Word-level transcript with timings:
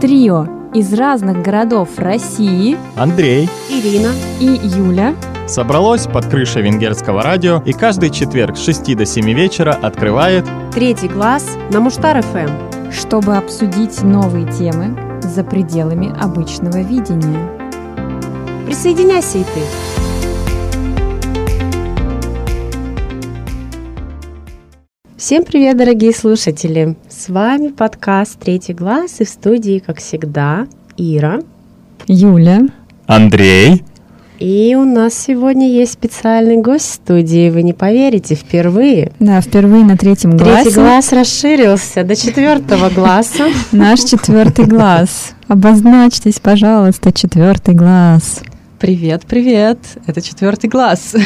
Трио 0.00 0.46
из 0.74 0.92
разных 0.92 1.42
городов 1.42 1.98
России 1.98 2.76
Андрей 2.96 3.48
Ирина 3.70 4.12
и 4.40 4.44
Юля 4.44 5.14
собралось 5.46 6.06
под 6.06 6.26
крышей 6.26 6.60
венгерского 6.60 7.22
радио 7.22 7.62
и 7.64 7.72
каждый 7.72 8.10
четверг 8.10 8.58
с 8.58 8.64
6 8.64 8.94
до 8.94 9.06
7 9.06 9.24
вечера 9.32 9.72
открывает 9.72 10.44
Третий 10.74 11.08
класс 11.08 11.56
на 11.72 11.80
Муштар 11.80 12.22
ФМ. 12.22 12.90
чтобы 12.92 13.36
обсудить 13.36 14.02
новые 14.02 14.46
темы 14.52 15.20
за 15.22 15.42
пределами 15.42 16.14
обычного 16.20 16.82
видения. 16.82 17.48
Присоединяйся 18.66 19.38
и 19.38 19.44
ты. 19.44 19.95
Всем 25.26 25.42
привет, 25.42 25.76
дорогие 25.76 26.12
слушатели! 26.12 26.94
С 27.08 27.28
вами 27.28 27.70
подкаст 27.70 28.38
«Третий 28.38 28.72
глаз» 28.72 29.16
и 29.18 29.24
в 29.24 29.28
студии, 29.28 29.82
как 29.84 29.98
всегда, 29.98 30.68
Ира. 30.96 31.40
Юля, 32.06 32.60
Андрей. 33.08 33.82
И 34.38 34.76
у 34.78 34.84
нас 34.84 35.14
сегодня 35.14 35.68
есть 35.68 35.94
специальный 35.94 36.58
гость 36.58 36.84
в 36.84 36.94
студии, 36.94 37.50
вы 37.50 37.64
не 37.64 37.72
поверите, 37.72 38.36
впервые. 38.36 39.10
да, 39.18 39.40
впервые 39.40 39.84
на 39.84 39.96
третьем 39.96 40.36
глазе 40.36 40.62
Третий 40.62 40.76
глаз 40.76 41.12
расширился 41.12 42.04
до 42.04 42.14
четвертого 42.14 42.88
глаза. 42.90 43.48
наш 43.72 44.04
четвертый 44.04 44.66
глаз. 44.66 45.34
Обозначьтесь, 45.48 46.38
пожалуйста, 46.38 47.12
четвертый 47.12 47.74
глаз. 47.74 48.42
Привет, 48.78 49.24
привет! 49.26 49.78
Это 50.06 50.20
четвертый 50.20 50.68
глаз. 50.68 51.16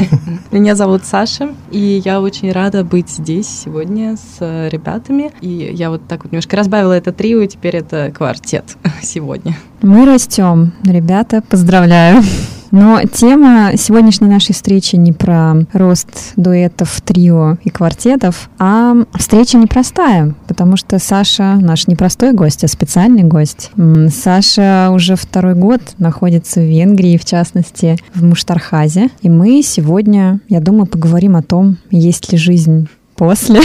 Меня 0.52 0.76
зовут 0.76 1.04
Саша, 1.04 1.56
и 1.72 2.00
я 2.04 2.20
очень 2.20 2.52
рада 2.52 2.84
быть 2.84 3.10
здесь 3.10 3.48
сегодня 3.48 4.16
с 4.16 4.36
э, 4.38 4.68
ребятами. 4.68 5.32
И 5.40 5.48
я 5.48 5.90
вот 5.90 6.06
так 6.06 6.22
вот 6.22 6.30
немножко 6.30 6.56
разбавила 6.56 6.92
это 6.92 7.12
трио, 7.12 7.40
и 7.40 7.48
теперь 7.48 7.78
это 7.78 8.12
квартет 8.12 8.76
сегодня. 9.02 9.56
Мы 9.82 10.04
растем, 10.04 10.72
ребята, 10.84 11.42
поздравляю. 11.48 12.22
Но 12.70 13.00
тема 13.02 13.72
сегодняшней 13.76 14.28
нашей 14.28 14.52
встречи 14.52 14.94
не 14.94 15.12
про 15.12 15.54
рост 15.72 16.34
дуэтов, 16.36 17.00
трио 17.00 17.56
и 17.64 17.70
квартетов, 17.70 18.48
а 18.58 18.94
встреча 19.18 19.58
непростая, 19.58 20.34
потому 20.46 20.76
что 20.76 20.98
Саша 20.98 21.56
наш 21.56 21.88
непростой 21.88 22.32
гость, 22.32 22.62
а 22.62 22.68
специальный 22.68 23.24
гость. 23.24 23.72
Саша 24.10 24.90
уже 24.92 25.16
второй 25.16 25.54
год 25.54 25.80
находится 25.98 26.60
в 26.60 26.64
Венгрии, 26.64 27.16
в 27.16 27.24
частности, 27.24 27.96
в 28.14 28.22
Муштархазе. 28.22 29.08
И 29.22 29.28
мы 29.28 29.62
сегодня, 29.62 30.40
я 30.48 30.60
думаю, 30.60 30.86
поговорим 30.86 31.36
о 31.36 31.42
том, 31.42 31.78
есть 31.90 32.30
ли 32.30 32.38
жизнь 32.38 32.88
после, 33.20 33.60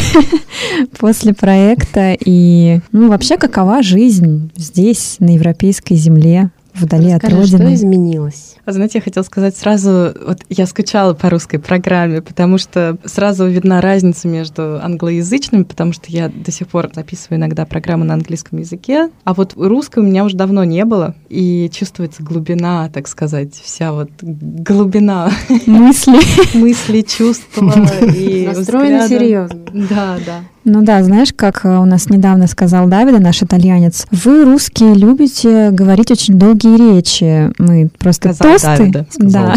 после 0.99 1.33
проекта. 1.33 2.13
И 2.25 2.81
ну, 2.91 3.07
вообще 3.07 3.37
какова 3.37 3.81
жизнь 3.81 4.51
здесь, 4.57 5.15
на 5.19 5.33
европейской 5.33 5.95
земле, 5.95 6.51
вдали 6.75 7.11
от 7.11 7.23
Расскажи, 7.23 7.47
что 7.47 7.57
родины. 7.57 7.75
изменилось? 7.75 8.55
А 8.65 8.71
знаете, 8.71 8.97
я 8.97 9.01
хотела 9.01 9.23
сказать 9.23 9.55
сразу, 9.55 10.13
вот 10.25 10.39
я 10.49 10.65
скучала 10.65 11.13
по 11.13 11.29
русской 11.29 11.57
программе, 11.57 12.21
потому 12.21 12.57
что 12.57 12.97
сразу 13.05 13.45
видна 13.47 13.81
разница 13.81 14.27
между 14.27 14.79
англоязычными, 14.83 15.63
потому 15.63 15.93
что 15.93 16.05
я 16.07 16.29
до 16.29 16.51
сих 16.51 16.67
пор 16.67 16.89
записываю 16.93 17.39
иногда 17.39 17.65
программы 17.65 18.05
на 18.05 18.13
английском 18.15 18.59
языке, 18.59 19.09
а 19.23 19.33
вот 19.33 19.53
русской 19.55 19.99
у 19.99 20.03
меня 20.03 20.25
уже 20.25 20.35
давно 20.35 20.63
не 20.63 20.83
было, 20.85 21.15
и 21.29 21.69
чувствуется 21.73 22.23
глубина, 22.23 22.89
так 22.89 23.07
сказать, 23.07 23.53
вся 23.53 23.91
вот 23.91 24.09
глубина 24.21 25.31
Мысли. 25.65 26.57
мысли, 26.57 27.01
чувства 27.01 27.71
и 28.15 28.47
Настроены 28.47 29.07
серьезно. 29.07 29.59
Да, 29.73 30.17
да. 30.25 30.41
Ну 30.65 30.81
да, 30.81 31.03
знаешь, 31.03 31.29
как 31.35 31.63
э, 31.63 31.77
у 31.77 31.85
нас 31.85 32.09
недавно 32.09 32.47
сказал 32.47 32.87
Давида, 32.87 33.19
наш 33.19 33.43
итальянец, 33.43 34.07
вы, 34.09 34.45
русские, 34.45 34.95
любите 34.95 35.69
говорить 35.69 36.09
очень 36.09 36.39
долгие 36.39 36.95
речи. 36.95 37.51
Мы 37.59 37.89
просто 37.99 38.33
Сказал 38.33 38.53
тосты. 38.53 38.77
Давида. 38.77 39.07
Да, 39.19 39.55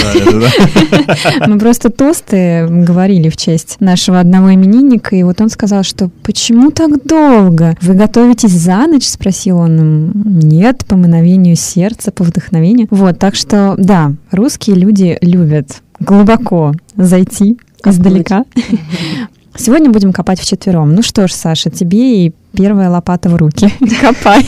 мы 1.47 1.58
просто 1.58 1.88
тосты 1.88 2.66
говорили 2.68 3.30
в 3.30 3.38
честь 3.38 3.76
нашего 3.80 4.20
одного 4.20 4.52
именинника, 4.52 5.16
и 5.16 5.22
вот 5.22 5.41
он 5.41 5.48
сказал, 5.48 5.82
что 5.82 6.10
почему 6.22 6.70
так 6.70 7.02
долго? 7.06 7.74
Вы 7.80 7.94
готовитесь 7.94 8.52
за 8.52 8.86
ночь? 8.86 9.06
Спросил 9.08 9.58
он. 9.58 9.78
«М, 9.78 10.38
Нет, 10.41 10.84
по 10.86 10.97
мановению 10.97 11.56
сердца, 11.56 12.10
по 12.12 12.22
вдохновению. 12.22 12.86
Вот, 12.91 13.18
так 13.18 13.34
что, 13.34 13.76
да, 13.78 14.12
русские 14.30 14.76
люди 14.76 15.16
любят 15.22 15.80
глубоко 16.00 16.74
зайти 16.97 17.58
издалека. 17.84 18.44
Сегодня 19.58 19.91
будем 19.91 20.12
копать 20.12 20.41
вчетвером. 20.41 20.94
Ну 20.94 21.02
что 21.02 21.26
ж, 21.26 21.32
Саша, 21.32 21.69
тебе 21.69 22.26
и 22.26 22.32
первая 22.58 22.91
лопата 22.91 23.28
в 23.28 23.36
руки. 23.36 23.72
Копай. 24.00 24.44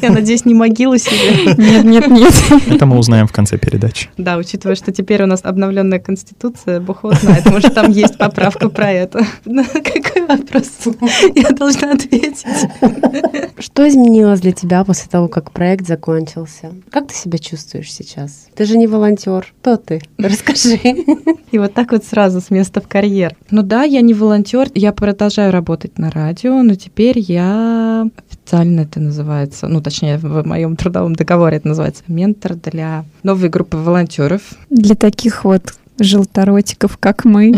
Я 0.00 0.10
надеюсь, 0.10 0.44
не 0.44 0.54
могилу 0.54 0.96
себе. 0.98 1.54
Нет, 1.58 1.84
нет, 1.84 2.06
нет. 2.06 2.32
Это 2.68 2.86
мы 2.86 2.96
узнаем 2.96 3.26
в 3.26 3.32
конце 3.32 3.58
передачи. 3.58 4.08
Да, 4.16 4.36
учитывая, 4.36 4.76
что 4.76 4.92
теперь 4.92 5.24
у 5.24 5.26
нас 5.26 5.40
обновленная 5.42 5.98
конституция, 5.98 6.78
бог 6.78 7.02
его 7.02 7.12
знает, 7.14 7.50
может, 7.50 7.74
там 7.74 7.90
есть 7.90 8.16
поправка 8.18 8.68
про 8.68 8.92
это. 8.92 9.26
Какой 9.44 10.26
вопрос? 10.28 10.70
Я 11.34 11.50
должна 11.50 11.92
ответить. 11.92 12.44
Что 13.58 13.88
изменилось 13.88 14.40
для 14.40 14.52
тебя 14.52 14.84
после 14.84 15.10
того, 15.10 15.26
как 15.26 15.50
проект 15.50 15.88
закончился? 15.88 16.70
Как 16.90 17.08
ты 17.08 17.14
себя 17.14 17.38
чувствуешь 17.38 17.92
сейчас? 17.92 18.46
Ты 18.54 18.64
же 18.64 18.78
не 18.78 18.86
волонтер. 18.86 19.52
Кто 19.60 19.76
ты? 19.76 20.00
Расскажи. 20.18 20.78
И 21.50 21.58
вот 21.58 21.74
так 21.74 21.90
вот 21.90 22.04
сразу 22.04 22.40
с 22.40 22.50
места 22.50 22.80
в 22.80 22.86
карьер. 22.86 23.34
Ну 23.50 23.62
да, 23.62 23.82
я 23.82 24.02
не 24.02 24.14
волонтер, 24.14 24.68
я 24.74 24.92
продолжаю 24.92 25.50
работать 25.50 25.98
на 25.98 26.12
радио, 26.12 26.62
но 26.62 26.76
теперь 26.76 27.18
я 27.18 27.39
официально 27.40 28.80
это 28.80 29.00
называется, 29.00 29.68
ну 29.68 29.80
точнее 29.80 30.18
в 30.18 30.46
моем 30.46 30.76
трудовом 30.76 31.14
договоре 31.14 31.58
это 31.58 31.68
называется 31.68 32.02
ментор 32.08 32.54
для 32.54 33.04
новой 33.22 33.48
группы 33.48 33.76
волонтеров. 33.76 34.42
Для 34.70 34.94
таких 34.94 35.44
вот 35.44 35.74
желторотиков, 35.98 36.96
как 36.98 37.24
мы. 37.24 37.54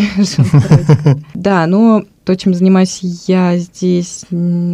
Да, 1.34 1.66
но 1.66 2.04
то, 2.24 2.36
чем 2.36 2.54
занимаюсь 2.54 3.00
я 3.26 3.56
здесь, 3.58 4.24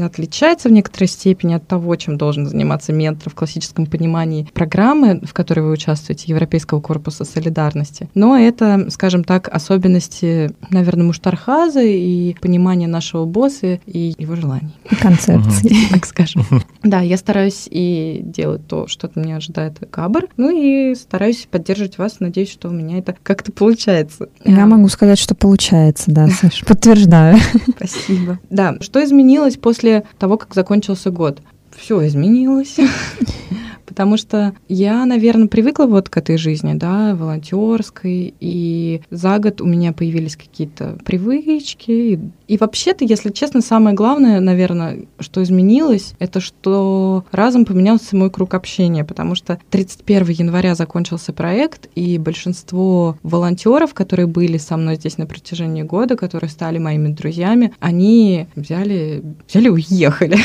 отличается 0.03 0.69
в 0.69 0.73
некоторой 0.73 1.09
степени 1.09 1.55
от 1.55 1.67
того, 1.67 1.97
чем 1.97 2.17
должен 2.19 2.47
заниматься 2.47 2.93
ментор 2.93 3.31
в 3.31 3.35
классическом 3.35 3.87
понимании 3.87 4.47
программы, 4.53 5.21
в 5.25 5.33
которой 5.33 5.61
вы 5.61 5.73
участвуете, 5.73 6.25
Европейского 6.27 6.81
корпуса 6.81 7.25
солидарности. 7.25 8.09
Но 8.15 8.37
это, 8.39 8.89
скажем 8.91 9.25
так, 9.25 9.49
особенности, 9.49 10.51
наверное, 10.71 11.05
Муштархаза 11.07 11.81
и 11.83 12.35
понимание 12.41 12.89
нашего 12.89 13.25
босса 13.25 13.81
и 13.87 14.15
его 14.19 14.37
желаний, 14.37 14.75
концепции. 15.01 15.75
так 15.91 16.07
скажем. 16.07 16.45
Да, 16.83 17.01
я 17.01 17.17
стараюсь 17.17 17.67
и 17.71 18.21
делать 18.25 18.67
то, 18.67 18.87
что 18.87 19.07
от 19.07 19.17
меня 19.17 19.37
ожидает 19.37 19.79
Габар, 19.91 20.27
ну 20.37 20.51
и 20.51 20.95
стараюсь 20.95 21.47
поддерживать 21.51 21.99
вас. 21.99 22.21
Надеюсь, 22.21 22.51
что 22.51 22.69
у 22.69 22.73
меня 22.73 22.99
это 22.99 23.15
как-то 23.23 23.53
получается. 23.53 24.29
Я 24.45 24.65
А, 24.65 24.67
могу 24.67 24.89
сказать, 24.89 25.19
что 25.19 25.35
получается, 25.35 26.11
да, 26.11 26.29
Саш, 26.41 26.65
подтверждаю. 26.65 27.38
Спасибо. 27.77 28.39
Да, 28.51 28.77
что 28.81 29.03
изменилось 29.03 29.57
после 29.57 30.05
того, 30.19 30.37
как 30.37 30.55
закончился 30.55 31.11
год? 31.11 31.41
Все 31.77 32.07
изменилось. 32.07 32.77
Потому 33.89 34.17
что 34.17 34.55
я, 34.69 35.05
наверное, 35.07 35.49
привыкла 35.49 35.87
вот 35.87 36.09
к 36.09 36.17
этой 36.19 36.37
жизни, 36.37 36.75
да, 36.75 37.15
волонтерской, 37.15 38.35
и 38.39 39.01
за 39.11 39.39
год 39.39 39.61
у 39.61 39.67
меня 39.67 39.93
появились 39.93 40.37
какие-то 40.37 40.99
привычки. 41.05 41.91
И, 41.91 42.21
и 42.47 42.57
вообще-то, 42.59 43.05
если 43.05 43.31
честно, 43.31 43.63
самое 43.63 43.97
главное, 43.97 44.41
наверное, 44.41 45.07
что 45.21 45.43
изменилось, 45.43 46.13
это 46.19 46.41
что 46.41 47.25
разом 47.33 47.65
поменялся 47.65 48.15
мой 48.15 48.31
круг 48.31 48.55
общения, 48.55 49.05
потому 49.05 49.35
что 49.35 49.59
31 49.71 50.29
января 50.29 50.75
закончился 50.75 51.33
проект, 51.33 51.89
и 51.95 52.19
большинство 52.19 53.17
волонтеров, 53.23 53.95
которые 53.95 54.27
были 54.27 54.59
со 54.59 54.77
мной 54.77 54.97
здесь 54.97 55.17
на 55.17 55.27
протяжении 55.27 55.83
года, 55.83 56.17
которые 56.17 56.51
стали 56.51 56.79
моими 56.79 57.09
друзьями, 57.09 57.73
они 57.81 58.47
взяли, 58.55 59.23
взяли 59.49 59.69
уехали. 59.69 60.39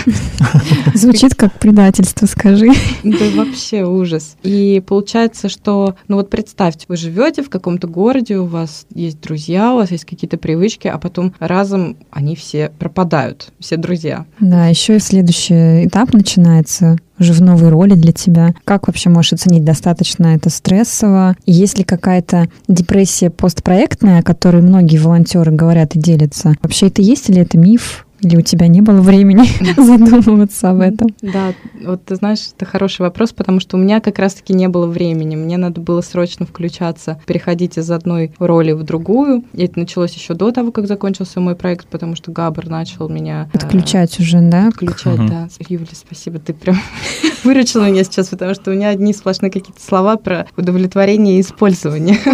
Звучит 0.93 1.35
как 1.35 1.59
предательство, 1.59 2.25
скажи. 2.25 2.69
Да 3.03 3.25
вообще 3.45 3.83
ужас. 3.83 4.35
И 4.43 4.81
получается, 4.85 5.49
что, 5.49 5.95
ну 6.07 6.17
вот 6.17 6.29
представьте, 6.29 6.85
вы 6.87 6.97
живете 6.97 7.43
в 7.43 7.49
каком-то 7.49 7.87
городе, 7.87 8.37
у 8.37 8.45
вас 8.45 8.85
есть 8.93 9.21
друзья, 9.21 9.73
у 9.73 9.77
вас 9.77 9.91
есть 9.91 10.05
какие-то 10.05 10.37
привычки, 10.37 10.87
а 10.87 10.97
потом 10.97 11.33
разом 11.39 11.97
они 12.11 12.35
все 12.35 12.71
пропадают, 12.79 13.51
все 13.59 13.77
друзья. 13.77 14.25
Да, 14.39 14.67
еще 14.67 14.97
и 14.97 14.99
следующий 14.99 15.85
этап 15.85 16.13
начинается 16.13 16.97
уже 17.19 17.33
в 17.33 17.41
новой 17.41 17.69
роли 17.69 17.93
для 17.93 18.11
тебя. 18.11 18.53
Как 18.65 18.87
вообще 18.87 19.09
можешь 19.09 19.33
оценить, 19.33 19.63
достаточно 19.63 20.27
это 20.27 20.49
стрессово? 20.49 21.35
Есть 21.45 21.77
ли 21.77 21.83
какая-то 21.83 22.49
депрессия 22.67 23.29
постпроектная, 23.29 24.19
о 24.19 24.23
которой 24.23 24.61
многие 24.61 24.97
волонтеры 24.97 25.51
говорят 25.51 25.95
и 25.95 25.99
делятся? 25.99 26.55
Вообще 26.61 26.87
это 26.87 27.01
есть 27.01 27.29
или 27.29 27.41
это 27.41 27.57
миф? 27.57 28.05
Или 28.23 28.37
у 28.37 28.41
тебя 28.41 28.67
не 28.67 28.81
было 28.81 29.01
времени 29.01 29.43
задумываться 29.81 30.69
об 30.69 30.79
этом? 30.81 31.09
Да, 31.21 31.53
вот 31.83 32.05
ты 32.05 32.15
знаешь, 32.15 32.39
это 32.55 32.65
хороший 32.65 33.01
вопрос, 33.01 33.33
потому 33.33 33.59
что 33.59 33.77
у 33.77 33.79
меня 33.79 33.99
как 33.99 34.17
раз-таки 34.19 34.53
не 34.53 34.67
было 34.69 34.87
времени. 34.87 35.35
Мне 35.35 35.57
надо 35.57 35.81
было 35.81 36.01
срочно 36.01 36.45
включаться, 36.45 37.21
переходить 37.25 37.77
из 37.77 37.89
одной 37.91 38.33
роли 38.39 38.71
в 38.71 38.83
другую. 38.83 39.43
И 39.53 39.65
это 39.65 39.79
началось 39.79 40.13
еще 40.13 40.33
до 40.33 40.51
того, 40.51 40.71
как 40.71 40.87
закончился 40.87 41.39
мой 41.39 41.55
проект, 41.55 41.87
потому 41.87 42.15
что 42.15 42.31
Габр 42.31 42.67
начал 42.69 43.09
меня... 43.09 43.49
э, 43.53 43.57
Отключать 43.57 44.19
уже, 44.19 44.39
да? 44.39 44.69
Отключать, 44.69 45.17
да. 45.27 45.47
Юля, 45.67 45.85
спасибо, 45.93 46.39
ты 46.39 46.53
прям 46.53 46.77
выручила 47.43 47.89
меня 47.89 48.03
сейчас, 48.03 48.29
потому 48.29 48.53
что 48.53 48.71
у 48.71 48.73
меня 48.73 48.89
одни 48.89 49.13
сплошные 49.13 49.51
какие-то 49.51 49.81
слова 49.81 50.17
про 50.17 50.47
удовлетворение 50.55 51.37
и 51.37 51.41
использование. 51.41 52.17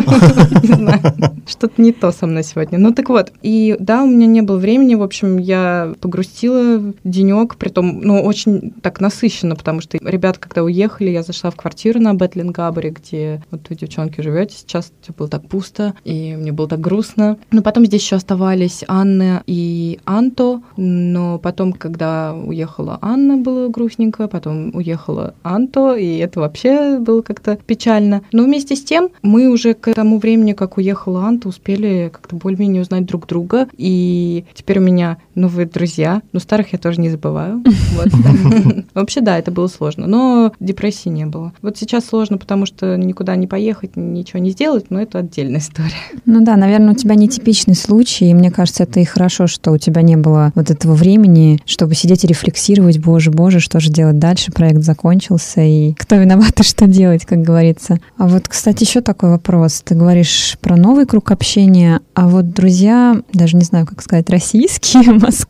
Не 0.63 0.73
знаю, 0.75 0.99
что-то 1.47 1.81
не 1.81 1.91
то 1.91 2.11
со 2.11 2.27
мной 2.27 2.43
сегодня. 2.43 2.77
Ну 2.77 2.93
так 2.93 3.09
вот, 3.09 3.31
и 3.41 3.75
да, 3.79 4.03
у 4.03 4.07
меня 4.07 4.27
не 4.27 4.41
было 4.41 4.57
времени, 4.57 4.95
в 4.95 5.03
общем, 5.03 5.37
я 5.37 5.78
погрустила 5.99 6.93
денек, 7.03 7.55
притом, 7.55 8.01
ну, 8.01 8.21
очень 8.21 8.71
так 8.81 8.99
насыщенно, 8.99 9.55
потому 9.55 9.81
что 9.81 9.97
ребята, 10.01 10.39
когда 10.39 10.63
уехали, 10.63 11.09
я 11.09 11.23
зашла 11.23 11.51
в 11.51 11.55
квартиру 11.55 11.99
на 11.99 12.13
Бетлингаборе, 12.13 12.91
где 12.91 13.43
вот 13.51 13.61
вы, 13.69 13.75
девчонки, 13.75 14.21
живете 14.21 14.55
сейчас, 14.57 14.91
все 15.01 15.13
было 15.13 15.27
так 15.27 15.47
пусто, 15.47 15.95
и 16.03 16.35
мне 16.35 16.51
было 16.51 16.67
так 16.67 16.79
грустно. 16.79 17.37
Но 17.51 17.61
потом 17.61 17.85
здесь 17.85 18.03
еще 18.03 18.15
оставались 18.15 18.83
Анна 18.87 19.43
и 19.47 19.99
Анто, 20.05 20.61
но 20.77 21.39
потом, 21.39 21.73
когда 21.73 22.33
уехала 22.33 22.97
Анна, 23.01 23.37
было 23.37 23.69
грустненько, 23.69 24.27
потом 24.27 24.75
уехала 24.75 25.33
Анто, 25.43 25.95
и 25.95 26.17
это 26.17 26.39
вообще 26.39 26.99
было 26.99 27.21
как-то 27.21 27.57
печально. 27.65 28.21
Но 28.31 28.43
вместе 28.43 28.75
с 28.75 28.83
тем 28.83 29.09
мы 29.21 29.49
уже 29.49 29.73
к 29.73 29.93
тому 29.93 30.19
времени, 30.19 30.53
как 30.53 30.77
уехала 30.77 31.25
Анта, 31.25 31.49
успели 31.49 32.09
как-то 32.11 32.35
более-менее 32.35 32.81
узнать 32.81 33.05
друг 33.05 33.27
друга, 33.27 33.67
и 33.77 34.45
теперь 34.53 34.79
у 34.79 34.81
меня 34.81 35.17
новые 35.35 35.67
друзья, 35.71 36.21
но 36.31 36.39
старых 36.39 36.73
я 36.73 36.79
тоже 36.79 37.01
не 37.01 37.09
забываю. 37.09 37.63
Вообще, 38.93 39.21
да, 39.21 39.37
это 39.37 39.51
было 39.51 39.67
сложно, 39.67 40.07
но 40.07 40.53
депрессии 40.59 41.09
не 41.09 41.25
было. 41.25 41.53
Вот 41.61 41.77
сейчас 41.77 42.05
сложно, 42.05 42.37
потому 42.37 42.65
что 42.65 42.97
никуда 42.97 43.35
не 43.35 43.47
поехать, 43.47 43.95
ничего 43.95 44.39
не 44.39 44.51
сделать, 44.51 44.89
но 44.89 45.01
это 45.01 45.19
отдельная 45.19 45.59
история. 45.59 45.91
Ну 46.25 46.43
да, 46.43 46.55
наверное, 46.55 46.93
у 46.93 46.95
тебя 46.95 47.15
нетипичный 47.15 47.75
случай, 47.75 48.29
и 48.29 48.33
мне 48.33 48.51
кажется, 48.51 48.83
это 48.83 48.99
и 48.99 49.05
хорошо, 49.05 49.47
что 49.47 49.71
у 49.71 49.77
тебя 49.77 50.01
не 50.01 50.17
было 50.17 50.51
вот 50.55 50.69
этого 50.71 50.93
времени, 50.93 51.59
чтобы 51.65 51.95
сидеть 51.95 52.23
и 52.23 52.27
рефлексировать, 52.27 52.99
боже, 52.99 53.31
боже, 53.31 53.59
что 53.59 53.79
же 53.79 53.89
делать 53.89 54.19
дальше, 54.19 54.51
проект 54.51 54.81
закончился, 54.81 55.61
и 55.61 55.93
кто 55.93 56.15
виноват 56.15 56.59
и 56.59 56.63
что 56.63 56.87
делать, 56.87 57.25
как 57.25 57.41
говорится. 57.41 57.99
А 58.17 58.27
вот, 58.27 58.47
кстати, 58.47 58.83
еще 58.83 59.01
такой 59.01 59.29
вопрос. 59.29 59.81
Ты 59.85 59.95
говоришь 59.95 60.57
про 60.61 60.75
новый 60.75 61.05
круг 61.05 61.31
общения, 61.31 62.01
а 62.13 62.27
вот 62.27 62.51
друзья, 62.53 63.21
даже 63.33 63.57
не 63.57 63.63
знаю, 63.63 63.85
как 63.85 64.01
сказать, 64.01 64.29
российские, 64.29 65.13
московские, 65.19 65.48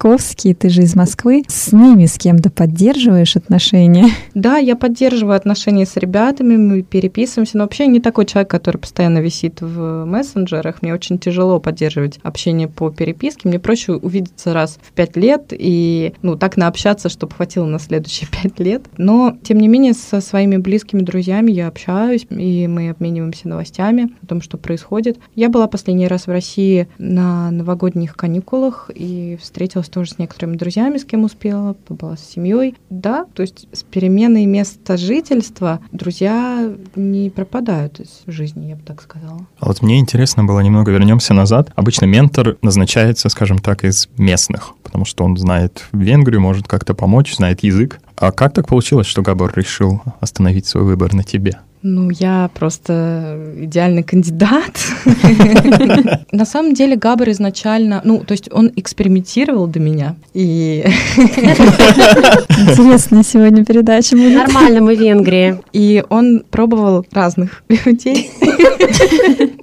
ты 0.53 0.69
же 0.69 0.83
из 0.83 0.95
Москвы, 0.95 1.43
с 1.49 1.73
ними 1.73 2.05
с 2.05 2.17
кем-то 2.17 2.49
поддерживаешь 2.49 3.35
отношения? 3.35 4.07
Да, 4.33 4.55
я 4.55 4.77
поддерживаю 4.77 5.35
отношения 5.35 5.85
с 5.85 5.97
ребятами, 5.97 6.55
мы 6.55 6.83
переписываемся, 6.83 7.57
но 7.57 7.65
вообще 7.65 7.83
я 7.83 7.89
не 7.89 7.99
такой 7.99 8.25
человек, 8.25 8.49
который 8.49 8.77
постоянно 8.77 9.19
висит 9.19 9.59
в 9.59 10.05
мессенджерах. 10.05 10.81
Мне 10.81 10.93
очень 10.93 11.19
тяжело 11.19 11.59
поддерживать 11.59 12.19
общение 12.23 12.69
по 12.69 12.89
переписке. 12.89 13.49
Мне 13.49 13.59
проще 13.59 13.91
увидеться 13.91 14.53
раз 14.53 14.79
в 14.81 14.93
пять 14.93 15.17
лет 15.17 15.47
и 15.51 16.13
ну, 16.21 16.37
так 16.37 16.55
наобщаться, 16.55 17.09
чтобы 17.09 17.35
хватило 17.35 17.65
на 17.65 17.79
следующие 17.79 18.29
пять 18.41 18.57
лет. 18.59 18.85
Но, 18.97 19.37
тем 19.43 19.59
не 19.59 19.67
менее, 19.67 19.93
со 19.93 20.21
своими 20.21 20.55
близкими 20.55 21.01
друзьями 21.01 21.51
я 21.51 21.67
общаюсь, 21.67 22.25
и 22.29 22.67
мы 22.67 22.91
обмениваемся 22.91 23.49
новостями 23.49 24.13
о 24.23 24.27
том, 24.27 24.41
что 24.41 24.57
происходит. 24.57 25.19
Я 25.35 25.49
была 25.49 25.67
последний 25.67 26.07
раз 26.07 26.27
в 26.27 26.31
России 26.31 26.87
на 26.97 27.51
новогодних 27.51 28.15
каникулах 28.15 28.89
и 28.95 29.37
встретилась 29.41 29.88
тоже 29.89 30.11
с 30.11 30.17
некоторыми 30.17 30.55
друзьями, 30.55 30.97
с 30.97 31.05
кем 31.05 31.23
успела, 31.23 31.75
была 31.89 32.15
с 32.15 32.21
семьей. 32.21 32.75
Да, 32.89 33.25
то 33.33 33.41
есть 33.41 33.67
с 33.71 33.83
переменой 33.83 34.45
места 34.45 34.97
жительства 34.97 35.79
друзья 35.91 36.71
не 36.95 37.29
пропадают 37.29 37.99
из 37.99 38.21
жизни, 38.27 38.67
я 38.67 38.75
бы 38.75 38.83
так 38.83 39.01
сказала. 39.01 39.45
А 39.59 39.67
вот 39.67 39.81
мне 39.81 39.99
интересно 39.99 40.43
было, 40.43 40.59
немного 40.59 40.91
вернемся 40.91 41.33
назад. 41.33 41.71
Обычно 41.75 42.05
ментор 42.05 42.57
назначается, 42.61 43.29
скажем 43.29 43.59
так, 43.59 43.83
из 43.83 44.07
местных, 44.17 44.73
потому 44.83 45.05
что 45.05 45.23
он 45.23 45.37
знает 45.37 45.85
Венгрию, 45.91 46.41
может 46.41 46.67
как-то 46.67 46.93
помочь, 46.93 47.35
знает 47.35 47.63
язык. 47.63 47.99
А 48.15 48.31
как 48.31 48.53
так 48.53 48.67
получилось, 48.67 49.07
что 49.07 49.21
Габор 49.21 49.53
решил 49.55 50.01
остановить 50.19 50.65
свой 50.65 50.83
выбор 50.83 51.13
на 51.13 51.23
тебе? 51.23 51.59
Ну, 51.81 52.09
я 52.09 52.49
просто 52.53 53.53
идеальный 53.57 54.03
кандидат. 54.03 54.77
На 56.31 56.45
самом 56.45 56.73
деле 56.73 56.97
Габар 56.97 57.29
изначально, 57.29 58.01
ну, 58.03 58.19
то 58.19 58.33
есть 58.33 58.49
он 58.51 58.69
экспериментировал 58.75 59.65
до 59.65 59.79
меня. 59.79 60.15
И 60.33 60.83
Интересная 61.17 63.23
сегодня 63.23 63.63
передача 63.63 64.17
будет. 64.17 64.35
Нормально, 64.35 64.81
мы 64.81 64.97
в 64.97 64.99
Венгрии. 64.99 65.59
И 65.71 66.03
он 66.09 66.43
пробовал 66.51 67.05
разных 67.13 67.63
людей. 67.85 68.29